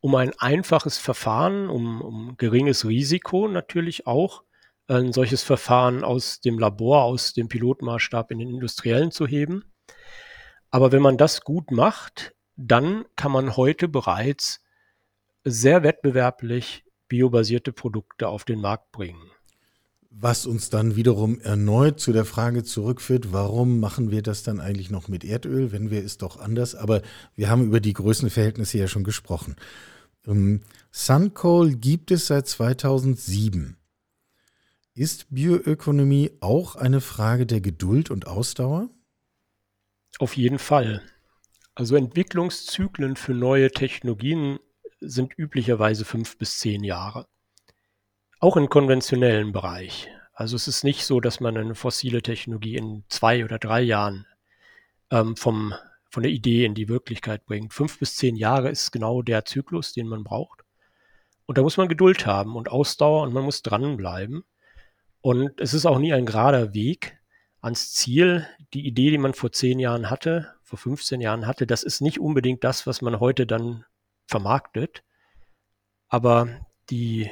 um 0.00 0.16
ein 0.16 0.32
einfaches 0.38 0.98
Verfahren, 0.98 1.70
um, 1.70 2.02
um 2.02 2.36
geringes 2.36 2.84
Risiko 2.84 3.46
natürlich 3.46 4.08
auch, 4.08 4.42
ein 4.88 5.12
solches 5.12 5.44
Verfahren 5.44 6.02
aus 6.02 6.40
dem 6.40 6.58
Labor, 6.58 7.04
aus 7.04 7.32
dem 7.32 7.46
Pilotmaßstab 7.46 8.32
in 8.32 8.40
den 8.40 8.48
industriellen 8.48 9.12
zu 9.12 9.28
heben. 9.28 9.72
Aber 10.72 10.90
wenn 10.90 11.00
man 11.00 11.16
das 11.16 11.42
gut 11.42 11.70
macht, 11.70 12.34
dann 12.56 13.04
kann 13.14 13.30
man 13.30 13.56
heute 13.56 13.86
bereits 13.86 14.64
sehr 15.44 15.84
wettbewerblich 15.84 16.84
biobasierte 17.06 17.72
Produkte 17.72 18.26
auf 18.26 18.44
den 18.44 18.60
Markt 18.60 18.90
bringen. 18.90 19.30
Was 20.14 20.46
uns 20.46 20.70
dann 20.70 20.94
wiederum 20.94 21.40
erneut 21.40 21.98
zu 21.98 22.12
der 22.12 22.24
Frage 22.24 22.62
zurückführt, 22.62 23.32
warum 23.32 23.80
machen 23.80 24.10
wir 24.10 24.22
das 24.22 24.42
dann 24.42 24.60
eigentlich 24.60 24.90
noch 24.90 25.08
mit 25.08 25.24
Erdöl, 25.24 25.72
wenn 25.72 25.90
wir 25.90 26.04
es 26.04 26.18
doch 26.18 26.38
anders, 26.38 26.74
aber 26.74 27.02
wir 27.34 27.48
haben 27.48 27.64
über 27.64 27.80
die 27.80 27.94
Größenverhältnisse 27.94 28.78
ja 28.78 28.86
schon 28.86 29.04
gesprochen. 29.04 29.56
Ähm, 30.26 30.60
Suncoal 30.90 31.74
gibt 31.74 32.10
es 32.10 32.28
seit 32.28 32.46
2007. 32.46 33.76
Ist 34.94 35.26
Bioökonomie 35.30 36.32
auch 36.40 36.76
eine 36.76 37.00
Frage 37.00 37.46
der 37.46 37.62
Geduld 37.62 38.10
und 38.10 38.26
Ausdauer? 38.26 38.90
Auf 40.18 40.36
jeden 40.36 40.58
Fall. 40.58 41.02
Also 41.74 41.96
Entwicklungszyklen 41.96 43.16
für 43.16 43.32
neue 43.32 43.70
Technologien 43.70 44.58
sind 45.00 45.32
üblicherweise 45.36 46.04
fünf 46.04 46.36
bis 46.36 46.58
zehn 46.58 46.84
Jahre. 46.84 47.26
Auch 48.42 48.56
im 48.56 48.68
konventionellen 48.68 49.52
Bereich. 49.52 50.08
Also 50.32 50.56
es 50.56 50.66
ist 50.66 50.82
nicht 50.82 51.06
so, 51.06 51.20
dass 51.20 51.38
man 51.38 51.56
eine 51.56 51.76
fossile 51.76 52.22
Technologie 52.22 52.74
in 52.74 53.04
zwei 53.08 53.44
oder 53.44 53.60
drei 53.60 53.82
Jahren 53.82 54.26
ähm, 55.12 55.36
vom 55.36 55.74
von 56.10 56.24
der 56.24 56.32
Idee 56.32 56.64
in 56.64 56.74
die 56.74 56.88
Wirklichkeit 56.88 57.46
bringt. 57.46 57.72
Fünf 57.72 58.00
bis 58.00 58.16
zehn 58.16 58.34
Jahre 58.34 58.68
ist 58.68 58.90
genau 58.90 59.22
der 59.22 59.44
Zyklus, 59.44 59.92
den 59.92 60.08
man 60.08 60.24
braucht. 60.24 60.64
Und 61.46 61.56
da 61.56 61.62
muss 61.62 61.76
man 61.76 61.86
Geduld 61.86 62.26
haben 62.26 62.56
und 62.56 62.68
Ausdauer 62.68 63.22
und 63.22 63.32
man 63.32 63.44
muss 63.44 63.62
dranbleiben. 63.62 64.42
Und 65.20 65.60
es 65.60 65.72
ist 65.72 65.86
auch 65.86 66.00
nie 66.00 66.12
ein 66.12 66.26
gerader 66.26 66.74
Weg 66.74 67.20
ans 67.60 67.92
Ziel. 67.92 68.48
Die 68.74 68.84
Idee, 68.88 69.10
die 69.12 69.18
man 69.18 69.34
vor 69.34 69.52
zehn 69.52 69.78
Jahren 69.78 70.10
hatte, 70.10 70.52
vor 70.64 70.80
15 70.80 71.20
Jahren 71.20 71.46
hatte, 71.46 71.64
das 71.64 71.84
ist 71.84 72.00
nicht 72.00 72.18
unbedingt 72.18 72.64
das, 72.64 72.88
was 72.88 73.02
man 73.02 73.20
heute 73.20 73.46
dann 73.46 73.84
vermarktet. 74.26 75.04
Aber 76.08 76.48
die, 76.90 77.30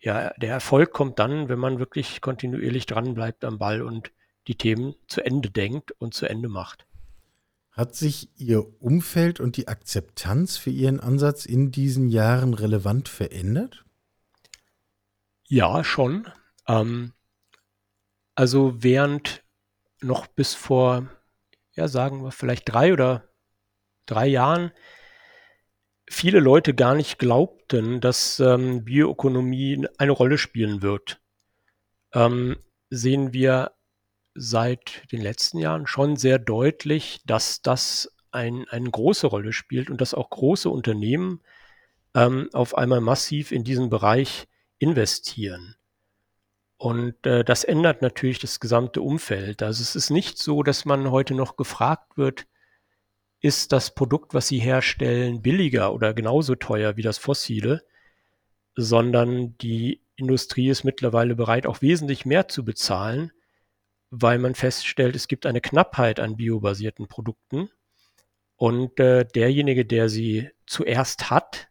ja, 0.00 0.32
der 0.36 0.50
Erfolg 0.50 0.92
kommt 0.92 1.18
dann, 1.18 1.48
wenn 1.48 1.58
man 1.58 1.78
wirklich 1.78 2.20
kontinuierlich 2.20 2.86
dranbleibt 2.86 3.44
am 3.44 3.58
Ball 3.58 3.82
und 3.82 4.12
die 4.46 4.56
Themen 4.56 4.94
zu 5.08 5.24
Ende 5.24 5.50
denkt 5.50 5.92
und 5.92 6.14
zu 6.14 6.26
Ende 6.26 6.48
macht. 6.48 6.86
Hat 7.72 7.94
sich 7.94 8.30
Ihr 8.36 8.82
Umfeld 8.82 9.40
und 9.40 9.56
die 9.56 9.68
Akzeptanz 9.68 10.56
für 10.56 10.70
Ihren 10.70 11.00
Ansatz 11.00 11.44
in 11.44 11.70
diesen 11.70 12.08
Jahren 12.08 12.54
relevant 12.54 13.08
verändert? 13.08 13.84
Ja, 15.44 15.84
schon. 15.84 16.28
Ähm, 16.66 17.12
also 18.34 18.82
während 18.82 19.44
noch 20.00 20.26
bis 20.26 20.54
vor, 20.54 21.08
ja, 21.74 21.88
sagen 21.88 22.22
wir 22.22 22.32
vielleicht 22.32 22.72
drei 22.72 22.92
oder 22.92 23.28
drei 24.06 24.26
Jahren 24.26 24.72
viele 26.10 26.40
Leute 26.40 26.74
gar 26.74 26.94
nicht 26.94 27.18
glaubten, 27.18 28.00
dass 28.00 28.40
ähm, 28.40 28.84
Bioökonomie 28.84 29.86
eine 29.98 30.12
Rolle 30.12 30.38
spielen 30.38 30.82
wird, 30.82 31.20
ähm, 32.12 32.56
sehen 32.90 33.32
wir 33.32 33.72
seit 34.34 35.10
den 35.12 35.20
letzten 35.20 35.58
Jahren 35.58 35.86
schon 35.86 36.16
sehr 36.16 36.38
deutlich, 36.38 37.20
dass 37.26 37.62
das 37.62 38.14
ein, 38.30 38.66
eine 38.68 38.90
große 38.90 39.26
Rolle 39.26 39.52
spielt 39.52 39.90
und 39.90 40.00
dass 40.00 40.14
auch 40.14 40.30
große 40.30 40.68
Unternehmen 40.70 41.40
ähm, 42.14 42.48
auf 42.52 42.76
einmal 42.76 43.00
massiv 43.00 43.52
in 43.52 43.64
diesen 43.64 43.90
Bereich 43.90 44.46
investieren. 44.78 45.76
Und 46.76 47.26
äh, 47.26 47.44
das 47.44 47.64
ändert 47.64 48.02
natürlich 48.02 48.38
das 48.38 48.60
gesamte 48.60 49.02
Umfeld. 49.02 49.62
Also 49.62 49.82
es 49.82 49.96
ist 49.96 50.10
nicht 50.10 50.38
so, 50.38 50.62
dass 50.62 50.84
man 50.84 51.10
heute 51.10 51.34
noch 51.34 51.56
gefragt 51.56 52.16
wird, 52.16 52.46
ist 53.40 53.72
das 53.72 53.94
Produkt, 53.94 54.34
was 54.34 54.48
sie 54.48 54.58
herstellen, 54.58 55.42
billiger 55.42 55.92
oder 55.92 56.14
genauso 56.14 56.54
teuer 56.54 56.96
wie 56.96 57.02
das 57.02 57.18
fossile, 57.18 57.84
sondern 58.74 59.56
die 59.58 60.02
Industrie 60.16 60.68
ist 60.68 60.84
mittlerweile 60.84 61.36
bereit, 61.36 61.66
auch 61.66 61.80
wesentlich 61.80 62.26
mehr 62.26 62.48
zu 62.48 62.64
bezahlen, 62.64 63.32
weil 64.10 64.38
man 64.38 64.54
feststellt, 64.54 65.14
es 65.14 65.28
gibt 65.28 65.46
eine 65.46 65.60
Knappheit 65.60 66.18
an 66.18 66.36
biobasierten 66.36 67.06
Produkten. 67.08 67.70
Und 68.56 68.98
äh, 68.98 69.24
derjenige, 69.24 69.84
der 69.84 70.08
sie 70.08 70.50
zuerst 70.66 71.30
hat 71.30 71.68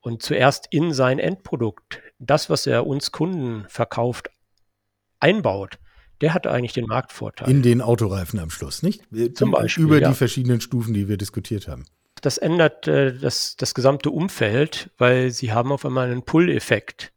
und 0.00 0.22
zuerst 0.22 0.68
in 0.70 0.92
sein 0.92 1.18
Endprodukt, 1.18 2.00
das, 2.18 2.48
was 2.48 2.66
er 2.66 2.86
uns 2.86 3.10
Kunden 3.10 3.68
verkauft, 3.68 4.30
einbaut, 5.18 5.78
der 6.20 6.34
hat 6.34 6.46
eigentlich 6.46 6.72
den 6.72 6.86
Marktvorteil. 6.86 7.50
In 7.50 7.62
den 7.62 7.80
Autoreifen 7.80 8.38
am 8.38 8.50
Schluss, 8.50 8.82
nicht? 8.82 9.02
Zum 9.34 9.50
Beispiel. 9.50 9.84
Über 9.84 10.00
ja. 10.00 10.08
die 10.08 10.14
verschiedenen 10.14 10.60
Stufen, 10.60 10.94
die 10.94 11.08
wir 11.08 11.16
diskutiert 11.16 11.68
haben. 11.68 11.84
Das 12.20 12.38
ändert 12.38 12.86
äh, 12.86 13.16
das, 13.16 13.56
das 13.56 13.74
gesamte 13.74 14.10
Umfeld, 14.10 14.90
weil 14.98 15.30
sie 15.30 15.52
haben 15.52 15.72
auf 15.72 15.86
einmal 15.86 16.10
einen 16.10 16.24
Pull-Effekt. 16.24 17.12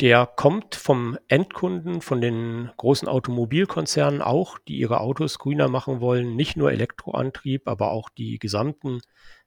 Der 0.00 0.26
kommt 0.26 0.74
vom 0.74 1.18
Endkunden, 1.28 2.00
von 2.00 2.20
den 2.20 2.70
großen 2.76 3.06
Automobilkonzernen 3.06 4.22
auch, 4.22 4.58
die 4.58 4.78
ihre 4.78 5.00
Autos 5.00 5.38
grüner 5.38 5.68
machen 5.68 6.00
wollen. 6.00 6.36
Nicht 6.36 6.56
nur 6.56 6.72
Elektroantrieb, 6.72 7.68
aber 7.68 7.90
auch 7.90 8.08
die 8.08 8.38
gesamten 8.38 9.00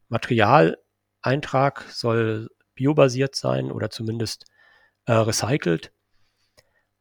Materialeintrag 0.10 1.86
soll 1.90 2.50
biobasiert 2.76 3.36
sein 3.36 3.72
oder 3.72 3.90
zumindest 3.90 4.46
äh, 5.06 5.14
recycelt. 5.14 5.92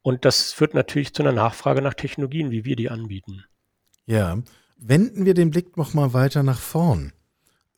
Und 0.03 0.25
das 0.25 0.51
führt 0.51 0.73
natürlich 0.73 1.13
zu 1.13 1.23
einer 1.23 1.31
Nachfrage 1.31 1.81
nach 1.81 1.93
Technologien, 1.95 2.51
wie 2.51 2.65
wir 2.65 2.75
die 2.75 2.89
anbieten. 2.89 3.45
Ja, 4.05 4.37
wenden 4.77 5.25
wir 5.25 5.33
den 5.33 5.49
Blick 5.49 5.77
noch 5.77 5.93
mal 5.93 6.13
weiter 6.13 6.43
nach 6.43 6.59
vorn. 6.59 7.13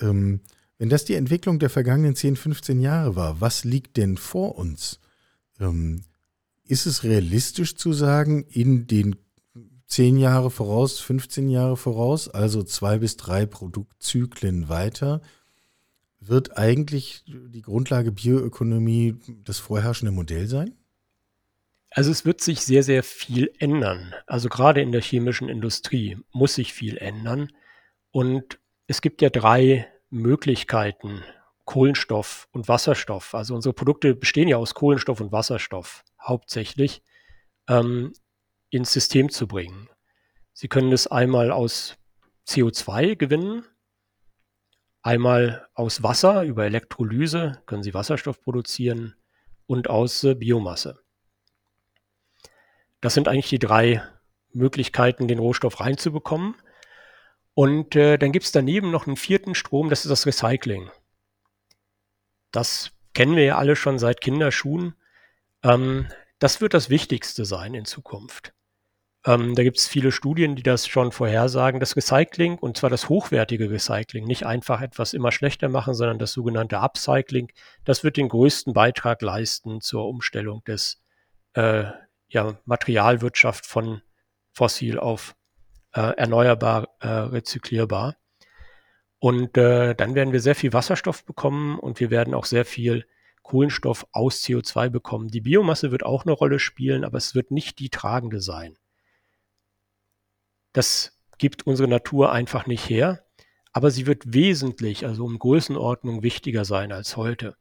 Ähm, 0.02 0.42
wenn 0.78 0.90
das 0.90 1.06
die 1.06 1.14
Entwicklung 1.14 1.60
der 1.60 1.70
vergangenen 1.70 2.16
10, 2.16 2.36
15 2.36 2.82
Jahre 2.82 3.16
war, 3.16 3.40
was 3.42 3.64
liegt 3.64 3.96
denn 3.96 4.18
vor 4.18 4.58
uns? 4.58 5.00
Ähm, 5.60 6.02
ist 6.68 6.88
es 6.88 7.04
realistisch 7.04 7.76
zu 7.76 7.94
sagen, 7.94 8.44
in 8.50 8.88
den 8.88 9.16
10 9.86 10.18
Jahre 10.18 10.50
voraus, 10.50 11.00
15 11.00 11.48
Jahre 11.48 11.78
voraus, 11.78 12.28
also 12.28 12.64
zwei 12.64 12.98
bis 12.98 13.18
drei 13.18 13.46
Produktzyklen 13.46 14.68
weiter, 14.68 15.22
wird 16.20 16.58
eigentlich 16.58 17.24
die 17.28 17.62
Grundlage 17.62 18.12
Bioökonomie 18.12 19.16
das 19.44 19.60
vorherrschende 19.60 20.12
Modell 20.12 20.48
sein? 20.48 20.74
Also 21.96 22.12
es 22.12 22.26
wird 22.26 22.42
sich 22.42 22.60
sehr, 22.60 22.84
sehr 22.84 23.04
viel 23.04 23.54
ändern. 23.58 24.14
Also 24.28 24.50
gerade 24.50 24.82
in 24.82 24.92
der 24.92 25.02
chemischen 25.02 25.48
Industrie 25.48 26.18
muss 26.34 26.56
sich 26.56 26.74
viel 26.74 26.98
ändern. 26.98 27.54
Und 28.12 28.60
es 28.86 29.00
gibt 29.00 29.22
ja 29.22 29.30
drei 29.30 29.88
Möglichkeiten, 30.10 31.24
Kohlenstoff 31.64 32.50
und 32.52 32.68
Wasserstoff. 32.68 33.34
Also 33.34 33.56
unsere 33.56 33.72
Produkte 33.74 34.14
bestehen 34.14 34.50
ja 34.50 34.58
aus 34.58 34.74
Kohlenstoff 34.74 35.22
und 35.22 35.32
Wasserstoff 35.32 36.04
hauptsächlich, 36.22 37.02
ähm, 37.70 38.12
ins 38.70 38.92
System 38.92 39.30
zu 39.30 39.48
bringen. 39.48 39.88
Sie 40.52 40.68
können 40.68 40.92
es 40.92 41.08
einmal 41.08 41.50
aus 41.50 41.96
CO2 42.46 43.16
gewinnen, 43.16 43.64
einmal 45.02 45.70
aus 45.74 46.04
Wasser 46.04 46.44
über 46.44 46.66
Elektrolyse 46.66 47.62
können 47.66 47.84
Sie 47.84 47.94
Wasserstoff 47.94 48.42
produzieren 48.42 49.16
und 49.66 49.90
aus 49.90 50.26
äh, 50.26 50.36
Biomasse. 50.36 51.05
Das 53.06 53.14
sind 53.14 53.28
eigentlich 53.28 53.50
die 53.50 53.60
drei 53.60 54.02
Möglichkeiten, 54.52 55.28
den 55.28 55.38
Rohstoff 55.38 55.80
reinzubekommen. 55.80 56.56
Und 57.54 57.96
äh, 57.96 58.18
dann 58.18 58.32
gibt 58.32 58.46
es 58.46 58.52
daneben 58.52 58.90
noch 58.90 59.06
einen 59.06 59.16
vierten 59.16 59.54
Strom, 59.54 59.92
das 59.92 60.06
ist 60.06 60.10
das 60.10 60.26
Recycling. 60.26 60.90
Das 62.52 62.94
kennen 63.14 63.36
wir 63.36 63.44
ja 63.44 63.58
alle 63.60 63.76
schon 63.76 64.00
seit 64.00 64.22
Kinderschuhen. 64.22 64.96
Ähm, 65.62 66.08
das 66.40 66.62
wird 66.62 66.74
das 66.74 66.90
Wichtigste 66.90 67.46
sein 67.46 67.76
in 67.76 67.86
Zukunft. 67.86 68.56
Ähm, 69.24 69.54
da 69.54 69.62
gibt 69.62 69.78
es 69.78 69.88
viele 69.88 70.12
Studien, 70.12 70.56
die 70.56 70.64
das 70.64 70.88
schon 70.88 71.12
vorhersagen. 71.12 71.80
Das 71.80 71.96
Recycling, 71.96 72.58
und 72.58 72.76
zwar 72.76 72.90
das 72.90 73.08
hochwertige 73.08 73.70
Recycling, 73.70 74.26
nicht 74.26 74.48
einfach 74.48 74.82
etwas 74.82 75.14
immer 75.14 75.32
schlechter 75.32 75.70
machen, 75.70 75.94
sondern 75.94 76.18
das 76.18 76.32
sogenannte 76.32 76.80
Upcycling, 76.80 77.52
das 77.84 78.04
wird 78.04 78.18
den 78.18 78.30
größten 78.30 78.74
Beitrag 78.74 79.22
leisten 79.22 79.80
zur 79.80 80.08
Umstellung 80.08 80.64
des 80.64 81.04
äh, 81.54 81.92
ja, 82.28 82.58
Materialwirtschaft 82.66 83.66
von 83.66 84.02
fossil 84.52 85.00
auf 85.00 85.36
äh, 85.94 86.02
erneuerbar, 86.18 86.90
äh, 87.00 87.08
rezyklierbar. 87.08 88.16
Und 89.20 89.58
äh, 89.58 89.96
dann 89.96 90.16
werden 90.16 90.34
wir 90.34 90.42
sehr 90.42 90.56
viel 90.56 90.74
Wasserstoff 90.74 91.26
bekommen 91.26 91.80
und 91.80 92.00
wir 92.00 92.10
werden 92.10 92.34
auch 92.34 92.46
sehr 92.46 92.66
viel 92.66 93.06
Kohlenstoff 93.42 94.08
aus 94.12 94.44
CO2 94.44 94.90
bekommen. 94.90 95.30
Die 95.30 95.42
Biomasse 95.42 95.92
wird 95.92 96.04
auch 96.04 96.26
eine 96.26 96.34
Rolle 96.34 96.60
spielen, 96.60 97.04
aber 97.04 97.18
es 97.18 97.36
wird 97.36 97.52
nicht 97.52 97.80
die 97.80 97.90
tragende 97.90 98.42
sein. 98.42 98.78
Das 100.74 101.18
gibt 101.38 101.66
unsere 101.66 101.88
Natur 101.88 102.32
einfach 102.32 102.66
nicht 102.66 102.90
her, 102.90 103.26
aber 103.72 103.92
sie 103.92 104.08
wird 104.08 104.34
wesentlich, 104.34 105.06
also 105.06 105.26
um 105.26 105.38
Größenordnung 105.38 106.24
wichtiger 106.24 106.66
sein 106.66 106.92
als 106.92 107.18
heute. 107.18 107.56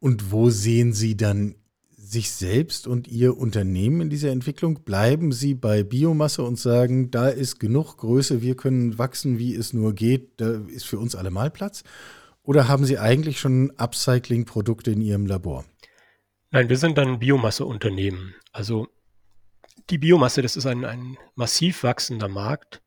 Und 0.00 0.30
wo 0.32 0.50
sehen 0.50 0.92
Sie 0.92 1.16
dann 1.16 1.56
sich 2.04 2.30
selbst 2.30 2.86
und 2.86 3.08
Ihr 3.08 3.36
Unternehmen 3.36 4.02
in 4.02 4.10
dieser 4.10 4.30
Entwicklung? 4.30 4.84
Bleiben 4.84 5.32
Sie 5.32 5.54
bei 5.54 5.82
Biomasse 5.82 6.42
und 6.42 6.58
sagen, 6.58 7.10
da 7.10 7.28
ist 7.28 7.58
genug 7.58 7.96
Größe, 7.96 8.42
wir 8.42 8.56
können 8.56 8.98
wachsen, 8.98 9.38
wie 9.38 9.54
es 9.54 9.72
nur 9.72 9.94
geht, 9.94 10.40
da 10.40 10.62
ist 10.68 10.86
für 10.86 10.98
uns 10.98 11.14
allemal 11.14 11.50
Platz? 11.50 11.82
Oder 12.42 12.68
haben 12.68 12.84
Sie 12.84 12.98
eigentlich 12.98 13.40
schon 13.40 13.72
Upcycling-Produkte 13.76 14.90
in 14.90 15.00
Ihrem 15.00 15.26
Labor? 15.26 15.64
Nein, 16.50 16.68
wir 16.68 16.76
sind 16.76 16.98
ein 16.98 17.18
Biomasseunternehmen. 17.18 18.34
Also 18.52 18.88
die 19.90 19.98
Biomasse, 19.98 20.42
das 20.42 20.56
ist 20.56 20.66
ein, 20.66 20.84
ein 20.84 21.16
massiv 21.34 21.82
wachsender 21.82 22.28
Markt. 22.28 22.82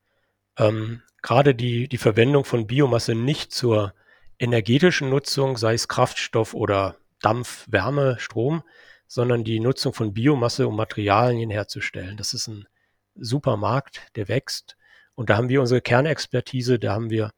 Ähm, 0.57 1.01
gerade 1.21 1.53
die, 1.53 1.87
die 1.87 1.97
Verwendung 1.97 2.45
von 2.45 2.67
Biomasse 2.67 3.15
nicht 3.15 3.51
zur 3.51 3.93
energetischen 4.39 5.09
Nutzung, 5.09 5.57
sei 5.57 5.73
es 5.73 5.87
Kraftstoff 5.87 6.53
oder 6.53 6.95
Dampf, 7.21 7.65
Wärme, 7.69 8.17
Strom, 8.19 8.63
sondern 9.07 9.43
die 9.43 9.59
Nutzung 9.59 9.93
von 9.93 10.13
Biomasse, 10.13 10.67
um 10.67 10.75
Materialien 10.75 11.49
herzustellen. 11.49 12.17
Das 12.17 12.33
ist 12.33 12.47
ein 12.47 12.67
super 13.15 13.57
Markt, 13.57 14.01
der 14.15 14.27
wächst. 14.27 14.77
Und 15.15 15.29
da 15.29 15.37
haben 15.37 15.49
wir 15.49 15.61
unsere 15.61 15.81
Kernexpertise, 15.81 16.77
da 16.77 16.93
haben 16.93 17.09
wir 17.09 17.31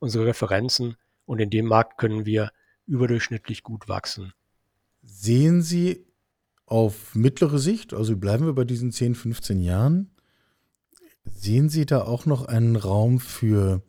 unsere 0.00 0.26
Referenzen 0.26 0.96
und 1.24 1.38
in 1.38 1.50
dem 1.50 1.66
Markt 1.66 1.96
können 1.96 2.26
wir 2.26 2.50
überdurchschnittlich 2.86 3.62
gut 3.62 3.88
wachsen. 3.88 4.32
Sehen 5.02 5.62
Sie 5.62 6.04
auf 6.66 7.14
mittlere 7.14 7.58
Sicht, 7.58 7.94
also 7.94 8.16
bleiben 8.16 8.46
wir 8.46 8.54
bei 8.54 8.64
diesen 8.64 8.92
10, 8.92 9.14
15 9.14 9.60
Jahren, 9.60 10.10
sehen 11.24 11.68
Sie 11.68 11.86
da 11.86 12.02
auch 12.02 12.26
noch 12.26 12.44
einen 12.44 12.76
Raum 12.76 13.20
für, 13.20 13.82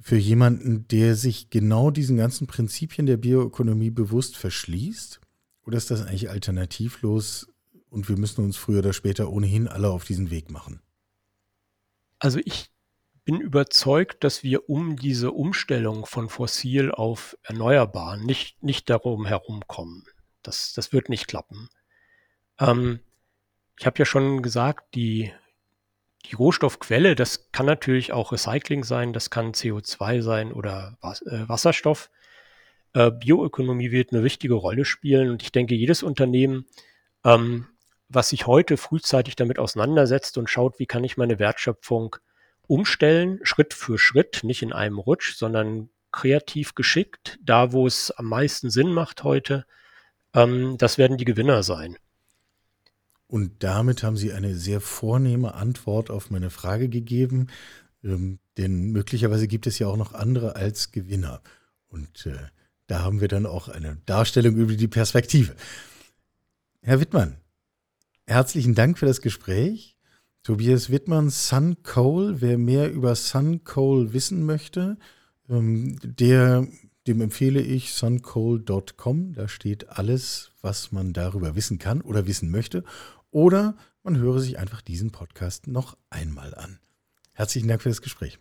für 0.00 0.16
jemanden, 0.16 0.86
der 0.88 1.14
sich 1.16 1.50
genau 1.50 1.90
diesen 1.90 2.16
ganzen 2.16 2.46
Prinzipien 2.46 3.06
der 3.06 3.16
Bioökonomie 3.16 3.90
bewusst 3.90 4.36
verschließt? 4.36 5.20
Oder 5.66 5.76
ist 5.76 5.90
das 5.90 6.02
eigentlich 6.02 6.30
alternativlos 6.30 7.52
und 7.90 8.08
wir 8.08 8.16
müssen 8.16 8.44
uns 8.44 8.56
früher 8.56 8.78
oder 8.78 8.92
später 8.92 9.30
ohnehin 9.30 9.66
alle 9.68 9.90
auf 9.90 10.04
diesen 10.04 10.30
Weg 10.30 10.50
machen? 10.50 10.80
Also 12.18 12.38
ich 12.44 12.70
bin 13.24 13.40
überzeugt, 13.40 14.22
dass 14.22 14.44
wir 14.44 14.70
um 14.70 14.96
diese 14.96 15.32
Umstellung 15.32 16.06
von 16.06 16.28
fossil 16.28 16.92
auf 16.92 17.36
erneuerbar 17.42 18.16
nicht, 18.16 18.62
nicht 18.62 18.88
darum 18.88 19.26
herumkommen. 19.26 20.04
Das, 20.42 20.72
das 20.72 20.92
wird 20.92 21.08
nicht 21.08 21.26
klappen. 21.26 21.68
Ähm, 22.60 23.00
ich 23.76 23.84
habe 23.84 23.98
ja 23.98 24.04
schon 24.04 24.42
gesagt, 24.42 24.94
die, 24.94 25.32
die 26.26 26.36
Rohstoffquelle, 26.36 27.16
das 27.16 27.50
kann 27.50 27.66
natürlich 27.66 28.12
auch 28.12 28.30
Recycling 28.30 28.84
sein, 28.84 29.12
das 29.12 29.30
kann 29.30 29.52
CO2 29.52 30.22
sein 30.22 30.52
oder 30.52 30.96
Was, 31.00 31.22
äh, 31.22 31.48
Wasserstoff. 31.48 32.10
Äh, 32.96 33.10
Bioökonomie 33.10 33.90
wird 33.90 34.14
eine 34.14 34.24
wichtige 34.24 34.54
Rolle 34.54 34.86
spielen 34.86 35.28
und 35.28 35.42
ich 35.42 35.52
denke, 35.52 35.74
jedes 35.74 36.02
Unternehmen, 36.02 36.64
ähm, 37.24 37.66
was 38.08 38.30
sich 38.30 38.46
heute 38.46 38.78
frühzeitig 38.78 39.36
damit 39.36 39.58
auseinandersetzt 39.58 40.38
und 40.38 40.48
schaut, 40.48 40.78
wie 40.78 40.86
kann 40.86 41.04
ich 41.04 41.18
meine 41.18 41.38
Wertschöpfung 41.38 42.16
umstellen, 42.66 43.38
Schritt 43.42 43.74
für 43.74 43.98
Schritt, 43.98 44.44
nicht 44.44 44.62
in 44.62 44.72
einem 44.72 44.98
Rutsch, 44.98 45.34
sondern 45.34 45.90
kreativ 46.10 46.74
geschickt, 46.74 47.38
da 47.42 47.72
wo 47.72 47.86
es 47.86 48.12
am 48.12 48.26
meisten 48.26 48.70
Sinn 48.70 48.90
macht 48.94 49.24
heute, 49.24 49.66
ähm, 50.32 50.78
das 50.78 50.96
werden 50.96 51.18
die 51.18 51.26
Gewinner 51.26 51.62
sein. 51.62 51.98
Und 53.26 53.62
damit 53.62 54.04
haben 54.04 54.16
Sie 54.16 54.32
eine 54.32 54.54
sehr 54.54 54.80
vornehme 54.80 55.54
Antwort 55.54 56.10
auf 56.10 56.30
meine 56.30 56.48
Frage 56.48 56.88
gegeben, 56.88 57.48
ähm, 58.02 58.38
denn 58.56 58.92
möglicherweise 58.92 59.48
gibt 59.48 59.66
es 59.66 59.78
ja 59.78 59.86
auch 59.86 59.98
noch 59.98 60.14
andere 60.14 60.56
als 60.56 60.92
Gewinner. 60.92 61.42
Und 61.88 62.24
äh, 62.24 62.38
da 62.86 63.02
haben 63.02 63.20
wir 63.20 63.28
dann 63.28 63.46
auch 63.46 63.68
eine 63.68 63.98
Darstellung 64.06 64.56
über 64.56 64.74
die 64.74 64.88
Perspektive. 64.88 65.54
Herr 66.82 67.00
Wittmann, 67.00 67.36
herzlichen 68.26 68.74
Dank 68.74 68.98
für 68.98 69.06
das 69.06 69.20
Gespräch. 69.20 69.96
Tobias 70.44 70.90
Wittmann, 70.90 71.28
Sun 71.30 71.82
Coal. 71.82 72.40
Wer 72.40 72.58
mehr 72.58 72.92
über 72.92 73.16
Sun 73.16 73.64
Coal 73.64 74.12
wissen 74.12 74.46
möchte, 74.46 74.96
ähm, 75.48 75.98
der, 76.02 76.68
dem 77.08 77.20
empfehle 77.20 77.60
ich 77.60 77.92
suncoal.com. 77.92 79.32
Da 79.32 79.48
steht 79.48 79.88
alles, 79.88 80.52
was 80.62 80.92
man 80.92 81.12
darüber 81.12 81.56
wissen 81.56 81.80
kann 81.80 82.00
oder 82.00 82.28
wissen 82.28 82.52
möchte. 82.52 82.84
Oder 83.32 83.76
man 84.04 84.18
höre 84.18 84.38
sich 84.38 84.60
einfach 84.60 84.82
diesen 84.82 85.10
Podcast 85.10 85.66
noch 85.66 85.96
einmal 86.10 86.54
an. 86.54 86.78
Herzlichen 87.32 87.66
Dank 87.66 87.82
für 87.82 87.88
das 87.88 88.00
Gespräch. 88.00 88.38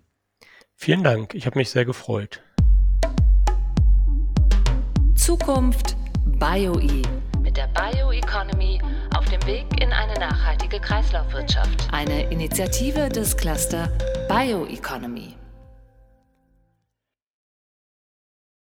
Vielen 0.75 1.03
Dank, 1.03 1.33
ich 1.33 1.47
habe 1.47 1.57
mich 1.57 1.71
sehr 1.71 1.85
gefreut. 1.85 2.41
Zukunft 5.15 5.95
BioE 6.25 7.01
mit 7.41 7.57
der 7.57 7.67
Bioeconomy 7.67 8.79
auf 9.17 9.25
dem 9.25 9.43
Weg 9.45 9.65
in 9.81 9.91
eine 9.91 10.13
nachhaltige 10.19 10.79
Kreislaufwirtschaft. 10.79 11.87
Eine 11.91 12.29
Initiative 12.29 13.09
des 13.09 13.35
Cluster 13.35 13.89
Bioeconomy. 14.27 15.34